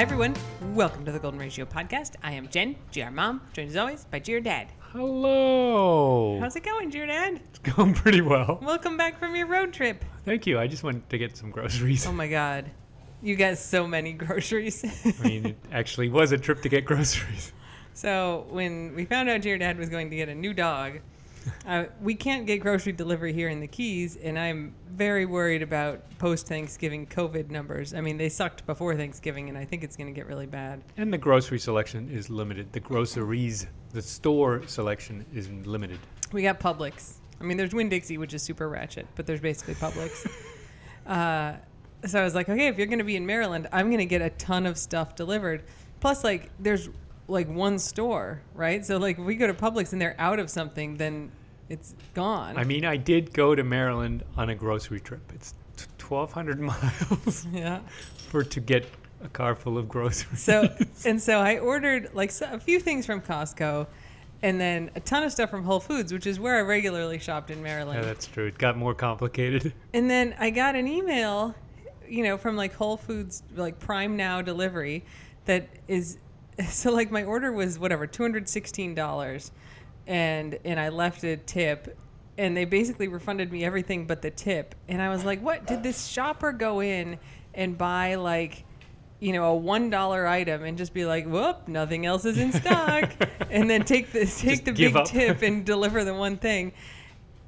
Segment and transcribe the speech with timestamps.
[0.00, 0.34] Hi, everyone.
[0.72, 2.12] Welcome to the Golden Ratio Podcast.
[2.22, 4.68] I am Jen, GR Mom, joined as always by GR Dad.
[4.78, 6.40] Hello.
[6.40, 7.42] How's it going, GR Dad?
[7.50, 8.58] It's going pretty well.
[8.62, 10.02] Welcome back from your road trip.
[10.24, 10.58] Thank you.
[10.58, 12.06] I just went to get some groceries.
[12.06, 12.70] Oh my God.
[13.20, 14.82] You got so many groceries.
[14.82, 17.52] I mean, it actually was a trip to get groceries.
[17.92, 21.00] so, when we found out GR Dad was going to get a new dog,
[21.66, 26.02] uh, we can't get grocery delivery here in the Keys, and I'm very worried about
[26.18, 27.94] post Thanksgiving COVID numbers.
[27.94, 30.82] I mean, they sucked before Thanksgiving, and I think it's going to get really bad.
[30.96, 32.72] And the grocery selection is limited.
[32.72, 35.98] The groceries, the store selection is limited.
[36.32, 37.14] We got Publix.
[37.40, 40.30] I mean, there's Winn Dixie, which is super ratchet, but there's basically Publix.
[41.06, 41.54] uh,
[42.06, 44.06] so I was like, okay, if you're going to be in Maryland, I'm going to
[44.06, 45.64] get a ton of stuff delivered.
[46.00, 46.88] Plus, like, there's
[47.30, 48.84] like one store, right?
[48.84, 51.30] So like, if we go to Publix and they're out of something, then
[51.68, 52.56] it's gone.
[52.56, 55.22] I mean, I did go to Maryland on a grocery trip.
[55.34, 57.80] It's t- 1,200 miles yeah.
[58.28, 58.86] for to get
[59.22, 60.40] a car full of groceries.
[60.40, 60.68] So
[61.04, 63.86] and so I ordered like a few things from Costco,
[64.42, 67.50] and then a ton of stuff from Whole Foods, which is where I regularly shopped
[67.50, 68.00] in Maryland.
[68.00, 68.46] yeah, that's true.
[68.46, 69.72] It got more complicated.
[69.92, 71.54] And then I got an email,
[72.08, 75.04] you know, from like Whole Foods, like Prime Now delivery,
[75.44, 76.18] that is,
[76.68, 79.52] so like my order was whatever two hundred sixteen dollars,
[80.06, 81.96] and and I left a tip,
[82.38, 85.82] and they basically refunded me everything but the tip, and I was like, what did
[85.82, 87.18] this shopper go in
[87.54, 88.64] and buy like.
[89.22, 92.52] You know, a one dollar item, and just be like, "Whoop, nothing else is in
[92.52, 93.10] stock,"
[93.50, 95.04] and then take the take Just the big up.
[95.04, 96.72] tip and deliver the one thing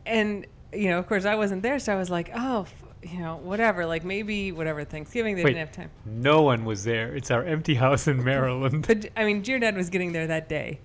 [0.05, 2.67] and you know, of course, I wasn't there, so I was like, oh,
[3.03, 3.85] you know, whatever.
[3.87, 5.55] Like maybe whatever Thanksgiving they Wait.
[5.55, 5.91] didn't have time.
[6.05, 7.15] No one was there.
[7.15, 8.87] It's our empty house in Maryland.
[8.87, 10.81] But I mean, GR Dad was getting there that day,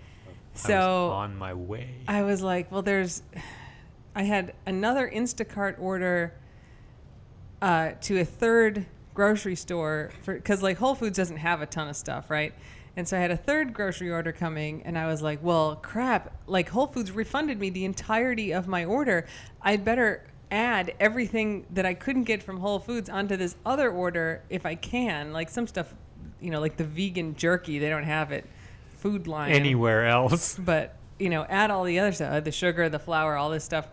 [0.53, 1.95] so on my way.
[2.07, 3.23] I was like, well, there's.
[4.15, 6.33] I had another Instacart order
[7.61, 11.87] uh, to a third grocery store for because like Whole Foods doesn't have a ton
[11.87, 12.53] of stuff, right?
[12.95, 16.35] And so I had a third grocery order coming, and I was like, well, crap!
[16.47, 19.27] Like Whole Foods refunded me the entirety of my order.
[19.61, 24.41] I'd better add everything that I couldn't get from Whole Foods onto this other order
[24.49, 25.33] if I can.
[25.33, 25.93] Like some stuff,
[26.39, 28.45] you know, like the vegan jerky, they don't have it.
[28.97, 30.55] Food Lion Anywhere else.
[30.59, 33.63] but you know, add all the other stuff, uh, the sugar, the flour, all this
[33.63, 33.87] stuff.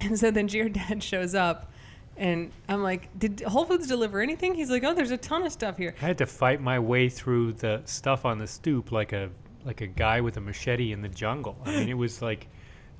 [0.00, 1.72] And so then Dad shows up,
[2.16, 5.52] and I'm like, "Did Whole Foods deliver anything?" He's like, "Oh, there's a ton of
[5.52, 9.12] stuff here." I had to fight my way through the stuff on the stoop like
[9.12, 9.30] a
[9.64, 11.56] like a guy with a machete in the jungle.
[11.64, 12.46] I mean, it was like,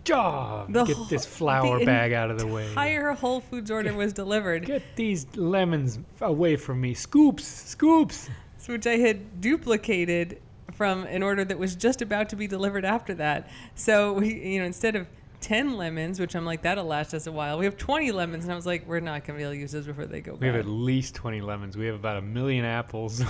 [0.06, 2.66] jaw, The get this flour the bag out of the way.
[2.68, 6.94] Entire Whole Foods order was delivered, Get these lemons away from me.
[6.94, 8.28] Scoops, scoops.
[8.66, 10.40] which I had duplicated
[10.72, 13.48] from an order that was just about to be delivered after that.
[13.74, 15.06] So we, you know, instead of
[15.40, 17.58] 10 lemons, which I'm like, that'll last us a while.
[17.58, 19.72] We have 20 lemons, and I was like, we're not gonna be able to use
[19.72, 21.76] those before they go We have at least 20 lemons.
[21.76, 23.22] We have about a million apples.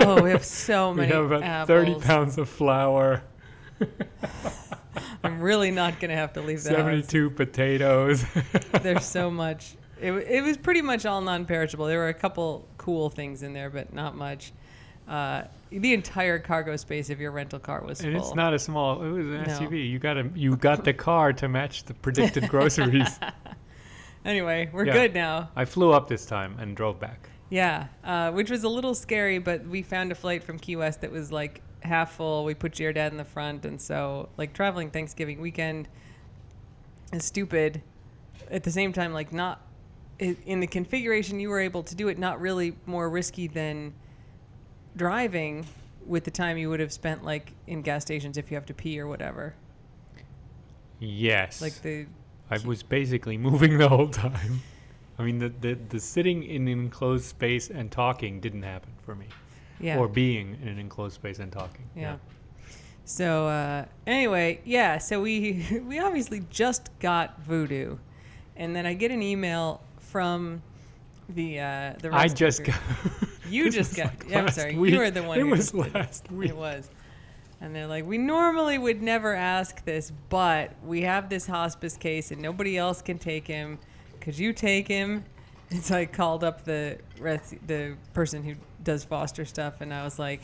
[0.00, 1.68] oh, we have so many we have about apples.
[1.68, 3.22] 30 pounds of flour,
[5.24, 6.78] I'm really not gonna have to leave the house.
[6.78, 8.24] 72 potatoes.
[8.82, 9.76] There's so much.
[10.00, 11.86] It, it was pretty much all non-perishable.
[11.86, 14.52] There were a couple cool things in there, but not much.
[15.08, 18.22] Uh, the entire cargo space of your rental car was and full.
[18.26, 19.02] it's not a small.
[19.02, 19.44] It was an No.
[19.44, 19.88] SUV.
[19.88, 23.18] You got a, you got the car to match the predicted groceries.
[24.24, 24.92] anyway, we're Yeah.
[24.92, 25.50] good now.
[25.56, 27.28] I flew up this time and drove back.
[27.50, 31.02] Yeah, uh, which was a little scary, but we found a flight from Key West
[31.02, 32.44] that was like half full.
[32.44, 35.88] We put your dad in the front, and so like traveling Thanksgiving weekend
[37.12, 37.82] is stupid.
[38.50, 39.60] At the same time, like not
[40.18, 43.94] in the configuration you were able to do it, not really more risky than
[44.96, 45.66] driving
[46.06, 48.74] with the time you would have spent like in gas stations if you have to
[48.74, 49.54] pee or whatever.
[51.00, 51.60] Yes.
[51.60, 52.06] Like the
[52.50, 54.60] I was basically moving the whole time.
[55.18, 59.14] I mean, the, the, the sitting in an enclosed space and talking didn't happen for
[59.14, 59.26] me.
[59.80, 59.98] Yeah.
[59.98, 61.84] Or being in an enclosed space and talking.
[61.96, 62.16] Yeah.
[63.04, 64.98] So uh, anyway, yeah.
[64.98, 67.96] So we we obviously just got Voodoo,
[68.56, 70.62] and then I get an email from
[71.28, 72.10] the uh, the.
[72.12, 72.76] I just group.
[72.76, 73.28] got.
[73.48, 74.06] You just got.
[74.06, 74.76] like yeah, I'm sorry.
[74.76, 74.94] week.
[74.94, 75.38] You were the one.
[75.38, 76.50] It who was last week.
[76.50, 76.88] It was.
[77.60, 82.32] And they're like, we normally would never ask this, but we have this hospice case
[82.32, 83.78] and nobody else can take him.
[84.20, 85.24] Could you take him?
[85.72, 90.04] And so I called up the res- the person who does foster stuff, and I
[90.04, 90.40] was like,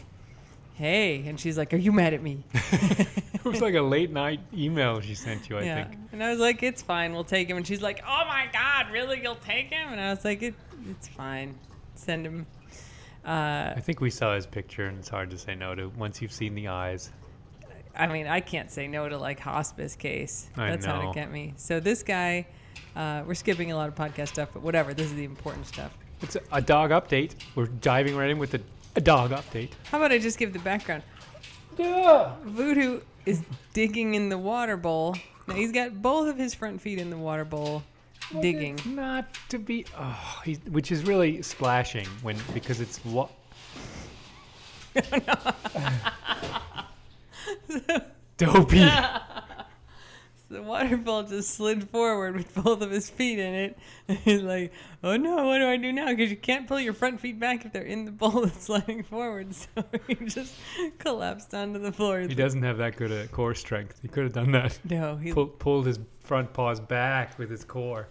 [0.75, 1.25] hey.
[1.26, 2.44] And she's like, are you mad at me?
[3.44, 5.84] It was like a late night email she sent you, I yeah.
[5.84, 5.98] think.
[6.12, 7.14] And I was like, it's fine.
[7.14, 7.56] We'll take him.
[7.56, 9.22] And she's like, oh my God, really?
[9.22, 9.90] You'll take him?
[9.90, 10.54] And I was like, it,
[10.90, 11.54] it's fine.
[11.94, 12.46] Send him.
[13.24, 16.20] Uh, I think we saw his picture, and it's hard to say no to once
[16.20, 17.10] you've seen the eyes.
[17.96, 20.50] I mean, I can't say no to like hospice case.
[20.56, 21.12] I That's how know.
[21.12, 21.54] to get me.
[21.56, 22.46] So this guy,
[22.98, 24.92] uh, we're skipping a lot of podcast stuff, but whatever.
[24.92, 25.96] This is the important stuff.
[26.20, 27.36] It's a, dog update.
[27.54, 28.60] We're diving right in with the
[28.96, 29.70] A dog update.
[29.84, 31.04] How about I just give the background?
[31.78, 32.32] Yeah.
[32.42, 33.42] Voodoo is
[33.72, 35.14] digging in the water bowl.
[35.46, 37.84] Now he's got both of his front feet in the water bowl,
[38.40, 38.80] digging.
[38.84, 43.30] Not to be, oh, he's, which is really splashing when because it's what.
[48.38, 48.90] Dopey.
[50.50, 53.78] The water bowl just slid forward with both of his feet in it.
[54.08, 54.72] And he's like,
[55.04, 56.06] "Oh no, what do I do now?
[56.08, 59.02] Because you can't pull your front feet back if they're in the bowl that's sliding
[59.02, 60.54] forward." So he just
[60.98, 62.20] collapsed onto the floor.
[62.20, 63.98] He doesn't have that good a core strength.
[64.00, 64.78] He could have done that.
[64.88, 68.08] No, he Pull, pulled his front paws back with his core,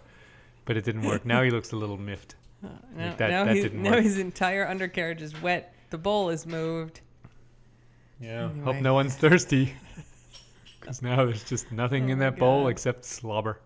[0.64, 1.24] but it didn't work.
[1.26, 2.36] Now he looks a little miffed.
[2.64, 5.74] Uh, now, that- now, that he- now his entire undercarriage is wet.
[5.90, 7.00] The bowl is moved.
[8.20, 8.44] Yeah.
[8.50, 8.64] Anyway.
[8.64, 9.74] Hope no one's thirsty.
[10.88, 13.60] Because now there's just nothing Oh in that bowl except slobber.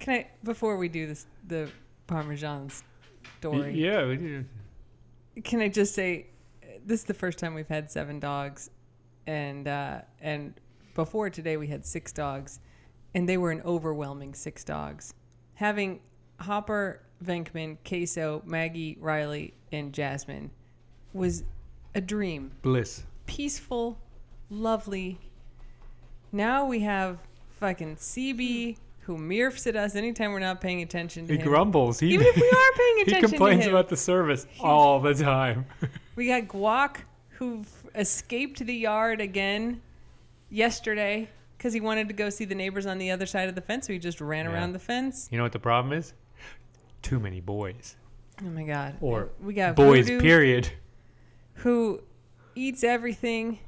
[0.00, 1.68] Can I, before we do this, the
[2.06, 2.70] Parmesan
[3.40, 3.74] story?
[3.74, 4.06] Yeah.
[4.06, 4.44] we do.
[5.44, 6.28] Can I just say,
[6.86, 8.70] this is the first time we've had seven dogs,
[9.26, 10.54] and uh, and
[10.94, 12.60] before today we had six dogs,
[13.14, 15.12] and they were an overwhelming six dogs.
[15.54, 16.00] Having
[16.40, 20.50] Hopper, Venkman, Queso, Maggie, Riley, and Jasmine
[21.12, 21.44] was
[21.94, 22.52] a dream.
[22.62, 23.04] Bliss.
[23.26, 23.98] Peaceful,
[24.50, 25.18] lovely.
[26.32, 27.18] Now we have
[27.60, 31.46] fucking CB who mirfs at us anytime we're not paying attention to He him.
[31.46, 32.00] grumbles.
[32.00, 35.66] He, Even if we are paying attention he complains about the service all the time.
[36.16, 36.96] We got Guac
[37.32, 37.62] who
[37.94, 39.82] escaped the yard again
[40.48, 41.28] yesterday
[41.58, 43.86] because he wanted to go see the neighbors on the other side of the fence.
[43.86, 44.52] So he just ran Yeah.
[44.52, 45.28] around the fence.
[45.30, 46.14] you know what the problem is?
[47.02, 47.96] Too many boys.
[48.42, 48.96] Oh my god!
[49.02, 50.70] Or we got boys, Voodoo, period.
[51.56, 52.00] who
[52.54, 53.58] eats everything.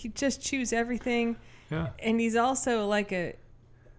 [0.00, 1.36] He just chews everything,
[1.70, 1.88] Yeah.
[1.98, 3.34] and he's also like a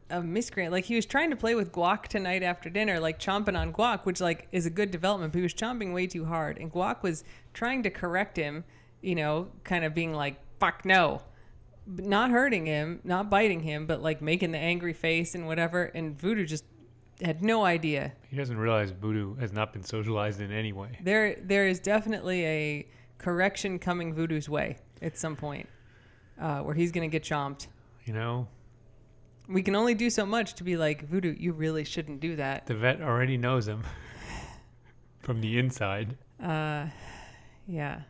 [0.09, 0.71] a miscreant.
[0.74, 4.03] Like he was trying to play with guac tonight after dinner, like chomping on guac,
[4.03, 5.31] which like is a good development.
[5.31, 8.63] But he was chomping way too hard, and guac was trying to correct him.
[9.01, 11.21] You know, kind of being like "fuck no,"
[11.88, 15.83] but not hurting him, not biting him, but like making the angry face and whatever.
[15.86, 16.65] And Voodoo just
[17.24, 18.12] had no idea.
[18.30, 20.98] He doesn't realize voodoo has not been socialized in any way.
[21.03, 22.88] There, there is definitely a
[23.19, 25.69] correction coming Voodoo's way at some point,
[26.41, 27.67] uh, where he's gonna get chomped.
[28.05, 28.47] You know,
[29.47, 31.35] We can only do so much to be like Voodoo.
[31.38, 32.65] You really shouldn't do that.
[32.65, 33.83] the vet already knows him
[35.19, 36.17] from the inside.
[36.41, 36.88] Uh,
[37.67, 38.01] yeah.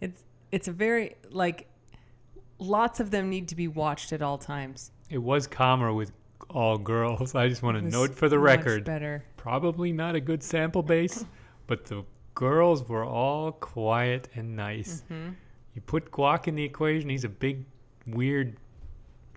[0.00, 1.68] It's it's a very like
[2.58, 4.92] lots of them need to be watched at all times.
[5.10, 6.12] It was calmer with
[6.50, 7.34] all girls.
[7.34, 8.84] I just want It to was note for the much record.
[8.84, 9.24] better.
[9.36, 11.24] Probably not a good sample base,
[11.66, 15.02] but the girls were all quiet and nice.
[15.76, 17.64] You put Guac in the equation, he's a big,
[18.06, 18.56] weird,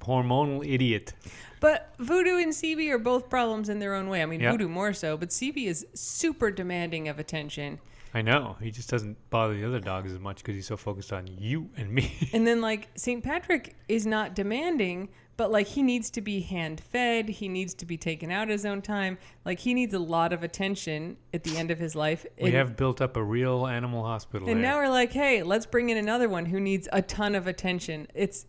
[0.01, 1.13] hormonal idiot.
[1.59, 4.23] But Voodoo and CB are both problems in their own way.
[4.23, 4.51] I mean, Yeah.
[4.51, 7.79] Voodoo more so, but CB is super demanding of attention.
[8.13, 8.55] I know.
[8.61, 11.69] He just doesn't bother the other dogs as much because he's so focused on you
[11.75, 12.29] and me.
[12.31, 13.21] And then like St.
[13.21, 15.09] Patrick is not demanding,
[15.39, 18.65] but like he needs to be hand fed, he needs to be taken out his
[18.65, 19.17] own time.
[19.45, 22.25] Like he needs a lot of attention at the end of his life.
[22.41, 24.71] we And- have built up a real animal hospital And there.
[24.73, 28.07] now we're like, hey, let's bring in another one who needs a ton of attention.
[28.13, 28.47] It's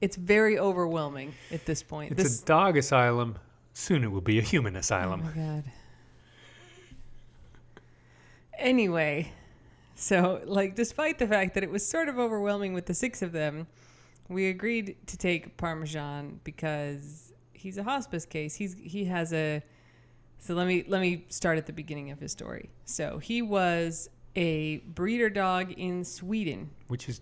[0.00, 2.10] it's very overwhelming at this point.
[2.10, 3.36] it's this a dog asylum.
[3.72, 5.64] Soon it will be a human asylum oh my god.
[8.58, 9.30] Anyway,
[9.94, 13.30] so like despite the fact that it was sort of overwhelming with the six of
[13.30, 13.68] them,
[14.28, 18.54] we agreed to take Parmesan because he's a hospice case.
[18.54, 19.62] He's he has a
[20.38, 22.70] so let me let me start at the beginning of his story.
[22.84, 26.70] So he was a breeder dog in Sweden.
[26.88, 27.20] which is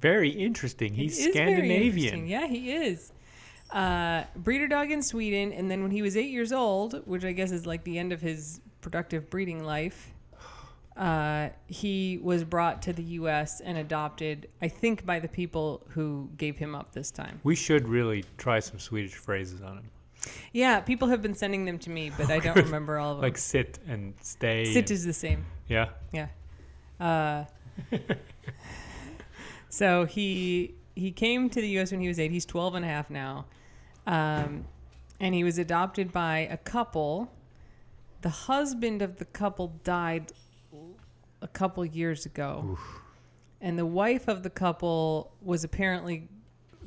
[0.00, 0.94] very interesting.
[0.94, 1.54] He's very interesting.
[1.56, 2.26] Scandinavian.
[2.26, 3.12] Yeah, he is.
[3.70, 7.32] Uh, breeder dog in Sweden, and then when he was eight years old, which I
[7.32, 10.12] guess is like the end of his productive breeding life,
[10.98, 13.60] uh, he was brought to the U.S.
[13.60, 14.48] and adopted.
[14.60, 17.40] I think by the people who gave him up this time.
[17.44, 19.90] We should really try some Swedish phrases on him,
[20.52, 23.22] Yeah, people have been sending them to me, but I don't remember all of them.
[23.22, 24.64] like sit and stay.
[24.66, 25.44] Sit and- is the same.
[25.68, 25.90] yeah.
[26.12, 26.26] Yeah.
[27.00, 27.44] Uh,
[29.68, 31.92] so he he came to the U.S.
[31.92, 32.32] when he was eight.
[32.32, 33.44] He's 12 and a half now.
[34.06, 34.64] Um,
[35.20, 37.30] and he was adopted by a couple.
[38.22, 40.32] The husband of the couple died
[41.42, 42.78] a couple years ago.
[43.60, 46.28] And the wife of the couple was apparently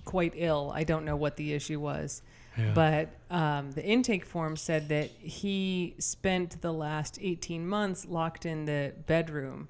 [0.06, 0.72] quite ill.
[0.74, 2.22] I don't know what the issue was.
[2.58, 2.72] Yeah.
[2.74, 8.66] But um, the intake form said that he spent the last 18 months locked in
[8.66, 9.70] the bedroom.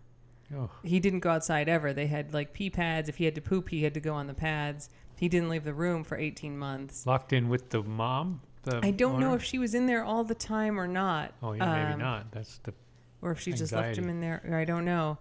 [0.55, 1.93] Oh, He didn't go outside ever.
[1.93, 3.07] They had like pee pads.
[3.07, 4.89] If he had to poop, he had to go on the pads.
[5.17, 7.05] He didn't leave the room for 18 months.
[7.05, 8.41] locked in with the mom.
[8.63, 11.33] The I don't know if she was in there all the time or not.
[11.41, 12.31] Oh yeah, maybe Um, not.
[12.31, 12.73] That's the
[13.21, 14.41] or if she just left him in there.
[14.53, 15.17] I don't know.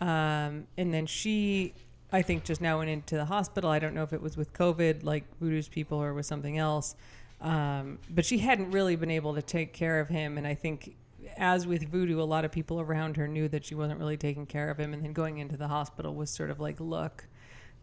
[0.00, 1.74] Um, and then she,
[2.12, 3.70] I think, just now went into the hospital.
[3.70, 6.96] I don't know if it was with COVID, like Voodoo's people, or with something else.
[7.40, 10.38] Um, but she hadn't really been able to take care of him.
[10.38, 10.96] And I think,
[11.36, 14.46] as with Voodoo, a lot of people around her knew that she wasn't really taking
[14.46, 14.94] care of him.
[14.94, 17.26] And then going into the hospital was sort of like, look,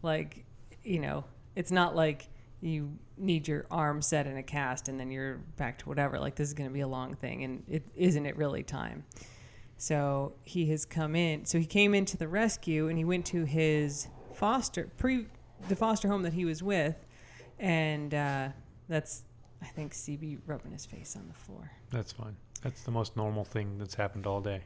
[0.02, 0.44] like,
[0.82, 2.28] you know, it's not like
[2.60, 6.18] you need your arm set in a cast and then you're back to whatever.
[6.18, 7.44] Like, this is going to be a long thing.
[7.44, 9.04] And it isn't it really time?
[9.82, 11.44] So he has come in.
[11.44, 15.26] So he came into the rescue and he went to his foster pre
[15.66, 16.94] the foster home that he was with,
[17.58, 18.50] and uh,
[18.88, 19.24] that's
[19.60, 21.72] I think CB rubbing his face on the floor.
[21.90, 22.36] That's fine.
[22.62, 24.60] That's the most normal thing that's happened all day.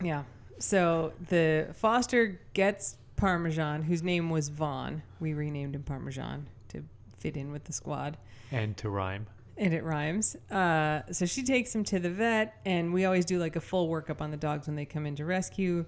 [0.00, 0.22] Yeah.
[0.60, 5.02] So the foster gets Parmesan, whose name was Vaughn.
[5.18, 6.84] We renamed him Parmesan to
[7.18, 8.18] fit in with the squad.
[8.52, 9.26] And to rhyme.
[9.60, 10.36] And it rhymes.
[10.50, 13.90] Uh, so she takes him to the vet, and we always do like a full
[13.90, 15.84] workup on the dogs when they come in to rescue.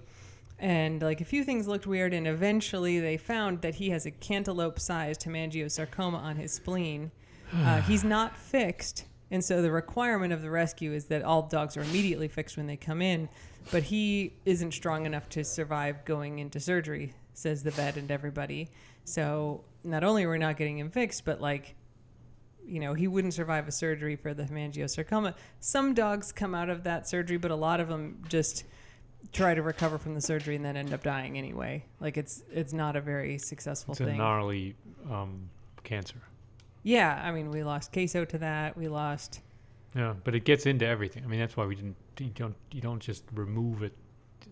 [0.59, 4.11] And like a few things looked weird, and eventually they found that he has a
[4.11, 7.09] cantaloupe-sized hemangiosarcoma on his spleen.
[7.51, 11.75] Uh, he's not fixed, and so the requirement of the rescue is that all dogs
[11.75, 13.27] are immediately fixed when they come in.
[13.71, 18.69] But he isn't strong enough to survive going into surgery, says the vet and everybody.
[19.03, 21.75] So not only are we not getting him fixed, but like
[22.65, 25.33] you know, he wouldn't survive a surgery for the hemangiosarcoma.
[25.59, 28.63] Some dogs come out of that surgery, but a lot of them just
[29.31, 31.85] try to recover from the surgery and then end up dying anyway.
[31.99, 34.75] Like it's it's not a very successful It's a gnarly
[35.09, 35.49] um,
[35.83, 36.17] cancer.
[36.83, 38.77] yeah, I mean, we lost queso to that.
[38.77, 39.41] We lost
[39.95, 41.23] Yeah, but it gets into everything.
[41.23, 41.95] I mean, that's why we didn't.
[42.19, 42.55] You don't.
[42.71, 43.93] You don't just remove it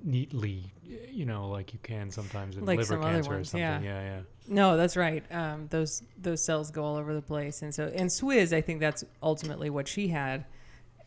[0.03, 0.71] neatly.
[1.09, 3.61] You know, like you can sometimes in Like liver some other cancer or ones, something.
[3.61, 3.79] yeah.
[3.81, 4.19] yeah, yeah.
[4.47, 5.23] No, that's right.
[5.31, 8.79] Um, those those cells go all over the place, and so and Swizz, I think
[8.79, 10.45] that's ultimately what she had.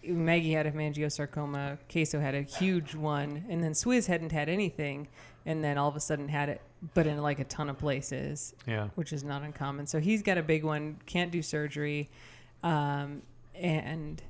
[0.06, 1.78] Maggie had a hemangiosarcoma.
[1.90, 5.08] Queso had a huge one, and then Swizz hadn't had anything,
[5.46, 6.60] and then all of a sudden had it,
[6.94, 8.88] but in like a ton of places, Yeah.
[8.96, 9.86] which is not uncommon.
[9.86, 12.10] So he's got a big one, can't do surgery,
[12.62, 13.22] um,
[13.54, 14.22] and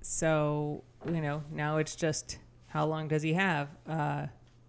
[0.00, 3.68] so you know now it's just how long does he have?
[3.86, 4.26] Uh,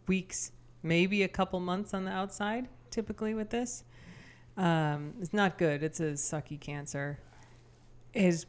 [0.08, 0.52] weeks,
[0.84, 2.68] maybe a couple months on the outside.
[2.90, 3.84] Typically with this,
[4.58, 5.84] um, it's not good.
[5.84, 7.20] It's a sucky cancer.
[8.12, 8.48] His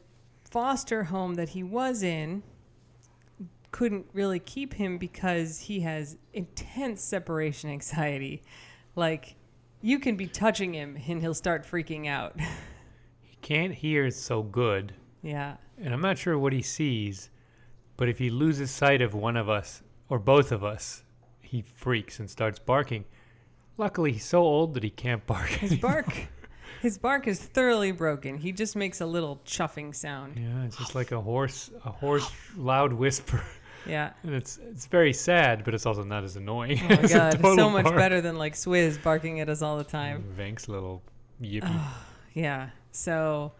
[0.49, 2.43] foster home that he was in
[3.71, 8.41] couldn't really keep him because he has intense separation anxiety.
[8.95, 9.35] Like
[9.81, 12.39] you can be touching him and he'll start freaking out.
[13.23, 14.93] He can't hear so good,
[15.23, 15.55] yeah.
[15.79, 17.31] and I'm not sure what he sees,
[18.01, 21.03] but if he loses sight of one of us or both of us,
[21.39, 23.05] he freaks and starts barking.
[23.77, 25.49] Luckily, he's so old that he can't bark.
[25.49, 26.11] His bark
[26.81, 28.39] his bark is thoroughly broken.
[28.39, 30.35] He just makes a little chuffing sound.
[30.35, 32.27] Yeah, it's just like a horse, a horse
[32.57, 33.43] loud whisper,
[33.85, 34.13] Yeah.
[34.23, 36.79] and it's it's very sad, but it's also not as annoying.
[36.83, 37.97] Oh my god, so much bark.
[37.97, 40.23] better than like Swizz barking at us all the time.
[40.35, 41.03] Vank's little
[41.39, 41.61] yippee.
[41.65, 42.03] Oh,
[42.33, 42.71] yeah.
[42.93, 43.51] So,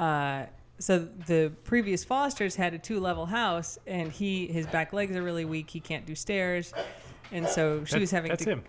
[0.00, 0.46] uh,
[0.78, 5.44] so the previous Fosters had a two-level house, and he his back legs are really
[5.44, 5.70] weak.
[5.70, 6.72] He can't do stairs,
[7.32, 8.50] and so she That- was having that's to.
[8.50, 8.64] him.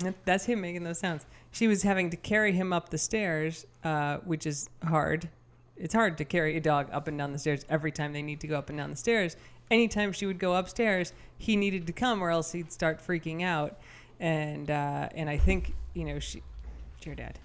[0.00, 1.24] That- That's him making those sounds.
[1.52, 5.28] She was having to carry him up the stairs, uh, which is hard.
[5.76, 8.40] It's hard to carry a dog up and down the stairs every time they need
[8.40, 9.36] to go up and down the stairs.
[9.70, 13.78] Anytime she would go upstairs, he needed to come, or else he'd start freaking out.
[14.20, 16.42] And uh, and I think you know she,
[17.02, 17.38] GR Dad.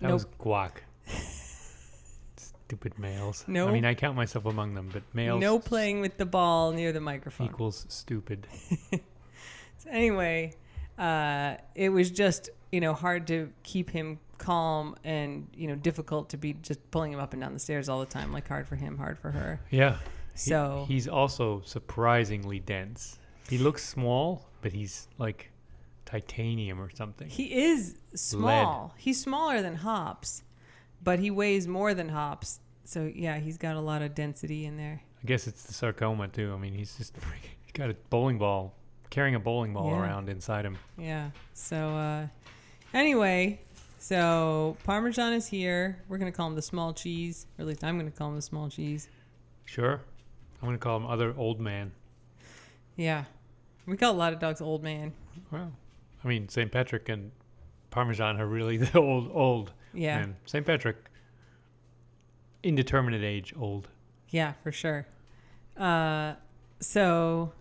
[0.00, 0.12] That Nope.
[0.12, 0.72] was guac.
[2.68, 3.44] Stupid males.
[3.48, 3.66] No.
[3.66, 6.92] I mean, I count myself among them, but males No playing with the ball near
[6.92, 7.46] the microphone.
[7.48, 8.46] equals stupid.
[9.80, 10.54] So anyway,
[10.98, 16.30] uh, it was just you know hard to keep him calm and you know difficult
[16.30, 18.32] to be just pulling him up and down the stairs all the time.
[18.32, 19.60] Like hard for him, hard for her.
[19.70, 19.98] Yeah.
[20.34, 23.18] He- So he's also surprisingly dense.
[23.48, 25.52] He looks small, but he's like
[26.04, 27.28] titanium or something.
[27.28, 28.94] he is small.
[28.98, 30.42] He's smaller than Hops,
[31.02, 32.60] but he weighs more than Hops.
[32.84, 35.02] So yeah, he's got a lot of density in there.
[35.22, 36.52] I guess it's the sarcoma too.
[36.54, 37.14] I mean, he's just
[37.62, 38.74] he's got a bowling ball,
[39.10, 40.00] carrying a bowling ball Yeah.
[40.00, 40.78] around inside him.
[40.96, 41.30] Yeah.
[41.54, 42.26] So uh,
[42.94, 43.60] anyway,
[43.98, 45.98] so Parmesan is here.
[46.08, 48.42] We're gonna call him the small cheese, or at least I'm gonna call him the
[48.42, 49.08] small cheese.
[49.64, 50.00] Sure.
[50.62, 51.92] I'm gonna call him other old man.
[52.96, 53.24] Yeah.
[53.86, 55.12] We call a lot of dogs old man.
[55.50, 55.72] Well,
[56.24, 56.70] I mean, St.
[56.70, 57.30] Patrick and
[57.90, 60.20] Parmesan are really the old old Yeah.
[60.20, 60.36] man.
[60.44, 60.64] St.
[60.64, 60.96] Patrick,
[62.62, 63.88] indeterminate age, old.
[64.30, 65.06] Yeah, for sure.
[65.76, 66.34] Uh,
[66.80, 67.52] so,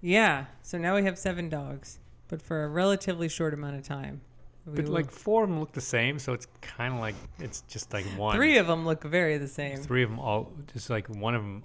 [0.00, 0.46] yeah.
[0.62, 4.20] So now we have seven dogs, but for a relatively short amount of time.
[4.66, 7.60] But will- like four of them look the same, so it's kind of like it's
[7.68, 8.34] just like one.
[8.34, 9.76] three of them look very the same.
[9.76, 11.62] Three of them all just like one of them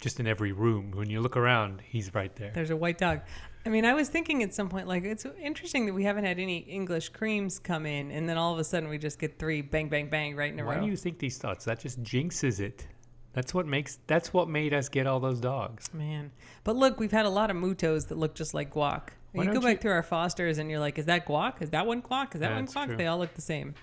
[0.00, 0.92] just in every room.
[0.92, 2.50] When you look around, he's right there.
[2.54, 3.20] There's a white dog.
[3.66, 6.38] I mean, I was thinking at some point, like, it's interesting that we haven't had
[6.38, 9.62] any English creams come in, and then all of a sudden we just get three
[9.62, 10.82] bang, bang, bang right in a Why row.
[10.82, 11.64] do you think these thoughts?
[11.64, 12.86] That just jinxes it.
[13.32, 13.98] That's what makes.
[14.06, 15.92] That's what made us get all those dogs.
[15.92, 16.30] Man.
[16.62, 19.08] But look, we've had a lot of mutos that look just like guac.
[19.32, 21.60] Why you go don't back you- through our fosters and you're like, is that guac?
[21.60, 22.34] Is that one guac?
[22.34, 22.86] Is that one That's guac?
[22.86, 22.96] true.
[22.96, 23.74] They all look the same.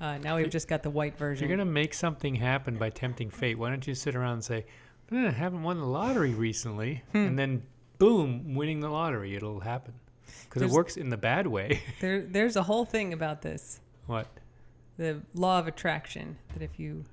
[0.00, 1.48] Uh, now we've just got the white If version.
[1.48, 4.64] you're gonna make something happen by tempting fate, why don't you sit around and say,
[5.12, 7.18] "Eh, "I haven't won the lottery recently," Hmm.
[7.18, 7.62] and then
[8.02, 9.94] boom, winning the lottery, it'll happen.
[10.44, 11.80] Because it works in the bad way.
[12.00, 13.80] there, there's a whole thing about this.
[14.06, 14.26] what?
[14.98, 17.04] the law of attraction that if you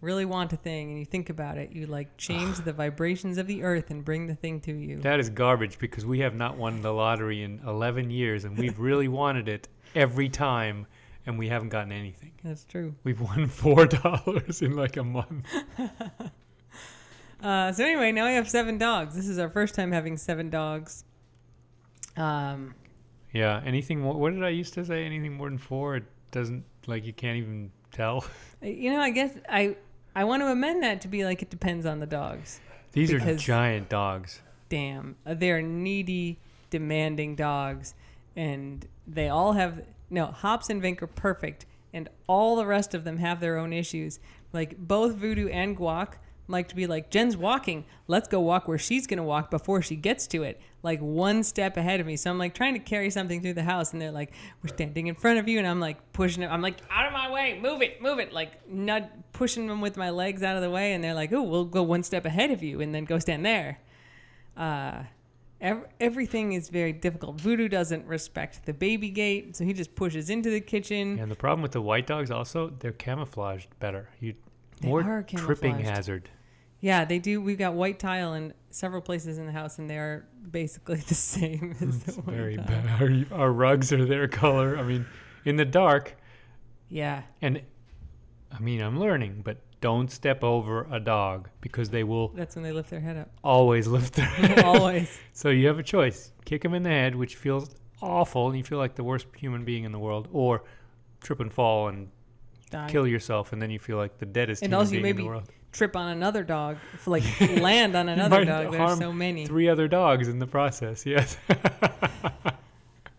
[0.00, 3.46] really want a thing and you think about it, you like change the vibrations of
[3.46, 5.00] the earth and bring the thing to you.
[5.00, 8.78] That is garbage because we have not won the lottery in 11 years, and we've
[8.78, 10.86] really wanted it every time,
[11.24, 12.32] and we haven't gotten anything.
[12.44, 12.94] That's true.
[13.04, 15.46] We've won four dollars in like a month.
[17.42, 19.14] Uh, so anyway, now we have seven dogs.
[19.14, 21.04] This is our first time having seven dogs.
[22.16, 22.74] Um,
[23.32, 23.62] Yeah.
[23.64, 24.14] Anything more?
[24.14, 25.04] What did I used to say?
[25.04, 25.96] Anything more than four?
[25.96, 28.24] It doesn't like you can't even tell.
[28.62, 29.76] you know, I guess I
[30.14, 32.60] I want to amend that to be like it depends on the dogs.
[32.92, 34.40] These are giant dogs.
[34.68, 36.38] Damn, uh, they're needy,
[36.70, 37.94] demanding dogs,
[38.34, 43.04] and they all have no Hops and Vink are perfect, and all the rest of
[43.04, 44.18] them have their own issues.
[44.52, 46.14] Like both Voodoo and Guac
[46.48, 47.84] like to be like Jen's walking.
[48.06, 51.76] Let's go walk where she's gonna walk before she gets to it, like one step
[51.76, 52.16] ahead of me.
[52.16, 55.08] So I'm like trying to carry something through the house, and they're like, "We're standing
[55.08, 56.48] in front of you," and I'm like pushing it.
[56.48, 59.96] I'm like, "Out of my way, move it, move it!" Like nut pushing them with
[59.96, 62.50] my legs out of the way, and they're like, "Oh, we'll go one step ahead
[62.50, 63.78] of you, and then go stand there."
[64.56, 65.02] uh,
[65.60, 67.38] ev- everything is very difficult.
[67.40, 71.18] Voodoo doesn't respect the baby gate, so he just pushes into the kitchen.
[71.18, 74.08] And the problem with the white dogs also, they're camouflaged better.
[74.20, 74.34] You
[74.80, 75.88] They more are tripping camouflaged.
[75.96, 76.30] hazard.
[76.86, 77.40] Yeah, they do.
[77.40, 81.14] We've got white tile in several places in the house, and they are basically the
[81.16, 82.66] same as the It's white very tile.
[82.66, 83.02] bad.
[83.32, 84.78] Our, our rugs are their color.
[84.78, 85.04] I mean,
[85.44, 86.14] in the dark,
[86.88, 87.60] Yeah, and
[88.52, 92.62] I mean, I'm learning, but don't step over a dog because they will that's when
[92.62, 93.30] they lift their head up.
[93.42, 94.58] always lift their head.
[94.60, 94.64] up.
[94.64, 95.18] Always.
[95.32, 98.62] So you have a choice: kick them in the head, which feels awful, and you
[98.62, 100.62] feel like the worst human being in the world, or
[101.20, 102.08] trip and fall and
[102.70, 102.88] Die.
[102.88, 105.24] kill yourself, and then you feel like the deadest And human also being maybe in
[105.24, 105.50] the world.
[105.76, 107.22] Trip on another dog, like
[107.60, 108.72] land on another dog.
[108.72, 109.46] There's so many.
[109.46, 111.04] Three other dogs in the process.
[111.04, 111.36] Yes,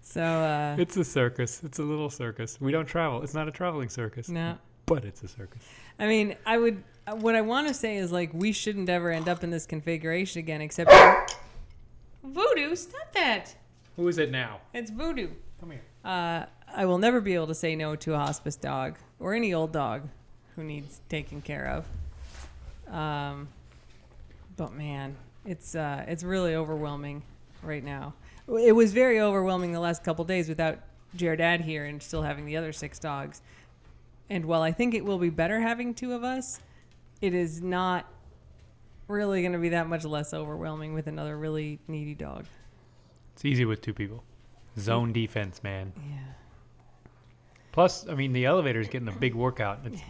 [0.02, 1.62] So uh, it's a circus.
[1.63, 2.60] It's a little circus.
[2.60, 3.22] We don't travel.
[3.22, 4.58] It's not a traveling circus, no.
[4.88, 5.62] but it's a circus.
[6.00, 6.82] I mean, I would.
[7.06, 9.67] uh, What I want to say is like we shouldn't ever end up in this
[9.67, 10.91] configuration again, except
[12.24, 12.76] voodoo.
[12.76, 13.56] Stop that!
[13.98, 14.62] Who is it now?
[14.74, 15.30] It's voodoo.
[15.60, 15.82] Come here.
[16.04, 19.54] Uh, I will never be able to say no to a hospice dog or any
[19.54, 20.08] old dog
[20.56, 21.86] who needs taken care of.
[22.91, 23.47] Um,
[24.56, 27.23] but man, it's uh, it's really overwhelming
[27.63, 28.13] right now.
[28.47, 30.80] It was very overwhelming the last couple days without
[31.15, 33.41] Jared here and still having the other six dogs.
[34.30, 36.60] And while I think it will be better having two of us,
[37.21, 38.06] it is not
[39.08, 42.45] really going to be that much less overwhelming with another really needy dog.
[43.34, 44.23] It's easy with two people.
[44.78, 45.93] Zone defense, man.
[45.95, 46.17] Yeah.
[47.71, 49.80] Plus, I mean, the elevator is getting a big workout.
[49.86, 50.02] It's,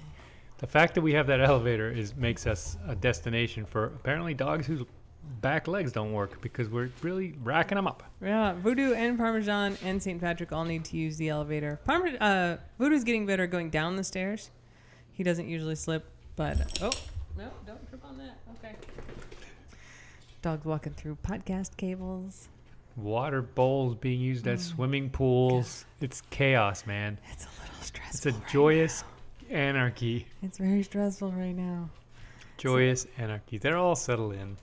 [0.59, 4.65] the fact that we have that elevator is makes us a destination for apparently dogs
[4.65, 4.83] whose
[5.41, 8.03] back legs don't work because we're really racking them up.
[8.21, 10.19] Yeah, Voodoo and Parmesan and St.
[10.19, 11.79] Patrick all need to use the elevator.
[11.85, 14.49] Parme- uh, Voodoo's getting better going down the stairs.
[15.11, 16.91] He doesn't usually slip, but oh
[17.37, 18.39] no, don't trip on that.
[18.57, 18.75] Okay.
[20.41, 22.49] Dog's walking through podcast cables.
[22.95, 25.85] Water bowls being used as swimming pools.
[26.01, 27.19] It's chaos, man.
[27.31, 28.29] It's a little stressful.
[28.29, 29.03] It's a right joyous
[29.49, 30.27] anarchy.
[30.41, 31.89] It's very stressful right now.
[32.57, 33.57] Joyous anarchy.
[33.57, 34.57] They're all settled in.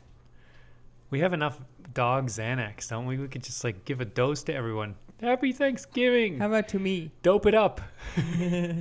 [1.10, 1.60] We have enough
[1.92, 3.18] dog Xanax, don't we?
[3.18, 4.96] We could just like give a dose to everyone.
[5.20, 6.38] Happy Thanksgiving.
[6.38, 7.12] How about to me?
[7.22, 7.80] Dope it up.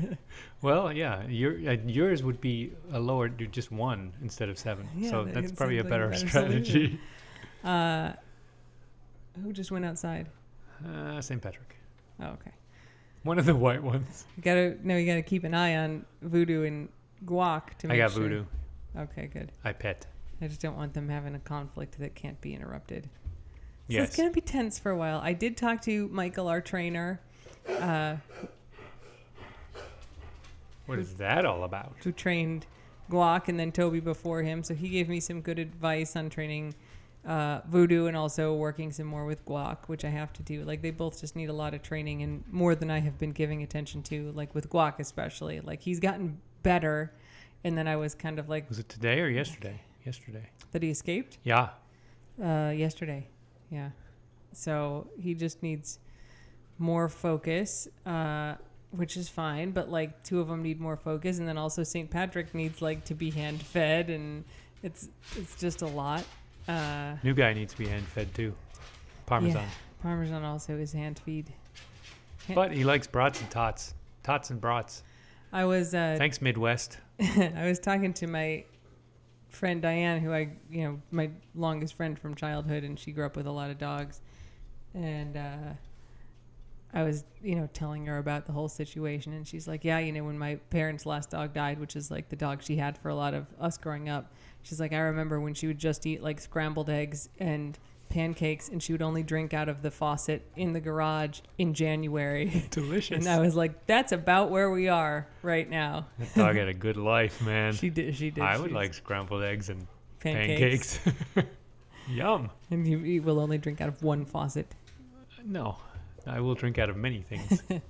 [0.61, 4.87] well, yeah, your uh, yours would be a lower, just one instead of seven.
[4.97, 6.99] Yeah, so that's probably a seems like better, better strategy.
[7.63, 8.11] Uh,
[9.41, 10.27] who just went outside?
[10.85, 11.41] Uh, St.
[11.41, 11.77] Patrick,
[12.19, 12.51] Oh, okay.
[13.23, 14.25] One of the white ones.
[14.37, 16.89] You gotta no, you gotta keep an eye on Voodoo and
[17.25, 18.23] Guac to make I got sure.
[18.23, 18.45] voodoo.
[18.97, 19.51] Okay, good.
[19.63, 20.05] I pet.
[20.41, 23.05] I just don't want them having a conflict that can't be interrupted.
[23.05, 23.09] So
[23.87, 24.07] Yes.
[24.09, 25.19] it's going to be tense for a while.
[25.23, 27.19] I did talk to Michael, our trainer,
[27.67, 28.15] uh,
[30.85, 31.95] What is that all about?
[32.03, 32.65] who trained
[33.09, 34.63] Guac and then Toby before him.
[34.63, 36.75] So he gave me some good advice on training
[37.25, 40.63] uh, Voodoo and also working some more with Guac, which I have to do.
[40.63, 43.31] Like they both just need a lot of training and more than I have been
[43.31, 45.61] giving attention to, like with Guac especially.
[45.61, 47.13] Like he's gotten better.
[47.63, 49.79] And then I was kind of like, Was it today or yesterday?
[50.05, 50.49] yesterday.
[50.73, 51.69] That he escaped Yeah.
[52.43, 53.27] uh, yesterday.
[53.71, 53.91] Yeah.
[54.51, 55.99] So he just needs
[56.77, 58.55] more focus, uh,
[58.91, 59.71] which is fine.
[59.71, 62.09] But like two of them need more focus, and then also St.
[62.11, 64.43] Patrick needs like to be hand fed, and
[64.83, 65.07] it's
[65.37, 66.25] it's just a lot.
[66.67, 68.53] Uh, New guy needs to be hand fed too.
[69.25, 69.63] Parmesan.
[69.63, 69.69] Yeah.
[70.01, 71.53] Parmesan also is hand feed.
[72.53, 73.93] But he likes brats and tots.
[74.23, 75.03] Tots and brats.
[75.51, 76.97] I was uh, Thanks, Midwest.
[77.19, 78.65] I was talking to my
[79.49, 83.37] friend Diane, who I, you know, my longest friend from childhood, and she grew up
[83.37, 84.21] with a lot of dogs.
[84.93, 85.73] And uh,
[86.93, 90.11] I was, you know, telling her about the whole situation, and she's like, "Yeah, you
[90.11, 93.09] know, when my parents' last dog died, which is like the dog she had for
[93.09, 96.23] a lot of us growing up, she's like, I remember when she would just eat
[96.23, 97.77] like scrambled eggs and."
[98.09, 102.63] pancakes and she would only drink out of the faucet in the garage in January
[102.69, 103.25] Delicious.
[103.25, 106.75] and I was like that's about where we are right now that dog had a
[106.75, 107.73] good life, man.
[107.73, 109.87] she did she did I would She's- like scrambled eggs and
[110.19, 111.49] pancakes, pancakes.
[112.07, 112.51] Yum.
[112.69, 114.67] and you, you will only drink out of one faucet.
[115.43, 115.77] No,
[116.27, 117.63] I will drink out of many things.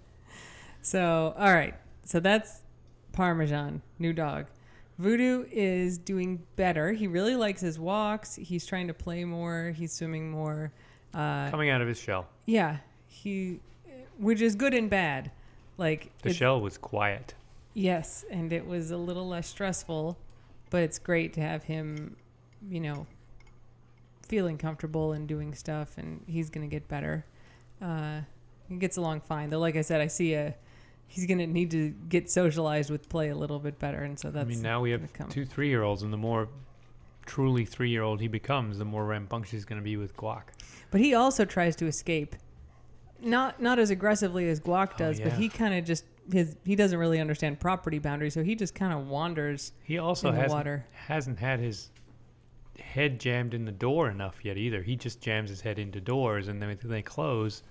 [0.81, 1.75] So, all right.
[2.05, 2.61] So that's
[3.13, 4.45] Parmesan, new dog.
[4.99, 6.91] Voodoo is doing better.
[6.91, 8.35] He really likes his walks.
[8.35, 9.73] He's trying to play more.
[9.75, 10.71] He's swimming more.
[11.13, 12.27] Uh, Coming out of his shell.
[12.45, 12.77] yeah,
[13.07, 13.59] he,
[14.17, 15.31] which is good and bad.
[15.77, 17.33] Like The shell was quiet.
[17.73, 20.17] Yes, and it was a little less stressful,
[20.69, 22.15] but it's great to have him,
[22.69, 23.07] you know,
[24.27, 27.25] feeling comfortable and doing stuff, and he's gonna get better.
[27.81, 28.21] Uh,
[28.69, 29.59] he gets along fine, though.
[29.59, 30.53] Like I said, I see a
[31.07, 34.45] he's gonna need to get socialized with play a little bit better, and so that's.
[34.45, 35.29] I mean, now we have gonna come.
[35.29, 36.49] two three year olds, and the more
[37.25, 40.43] truly three year old he becomes, the more rambunctious he's going to be with Guac.
[40.91, 42.35] But he also tries to escape,
[43.21, 46.75] not not as aggressively as Guac Oh, does, but he kind of just his he
[46.75, 50.41] doesn't really understand property boundaries, so he just kind of wanders He also in the
[50.41, 50.85] hasn't, water.
[50.93, 51.89] hasn't had his
[52.79, 54.81] head jammed in the door enough yet either.
[54.81, 57.63] He just jams his head into doors, and then they close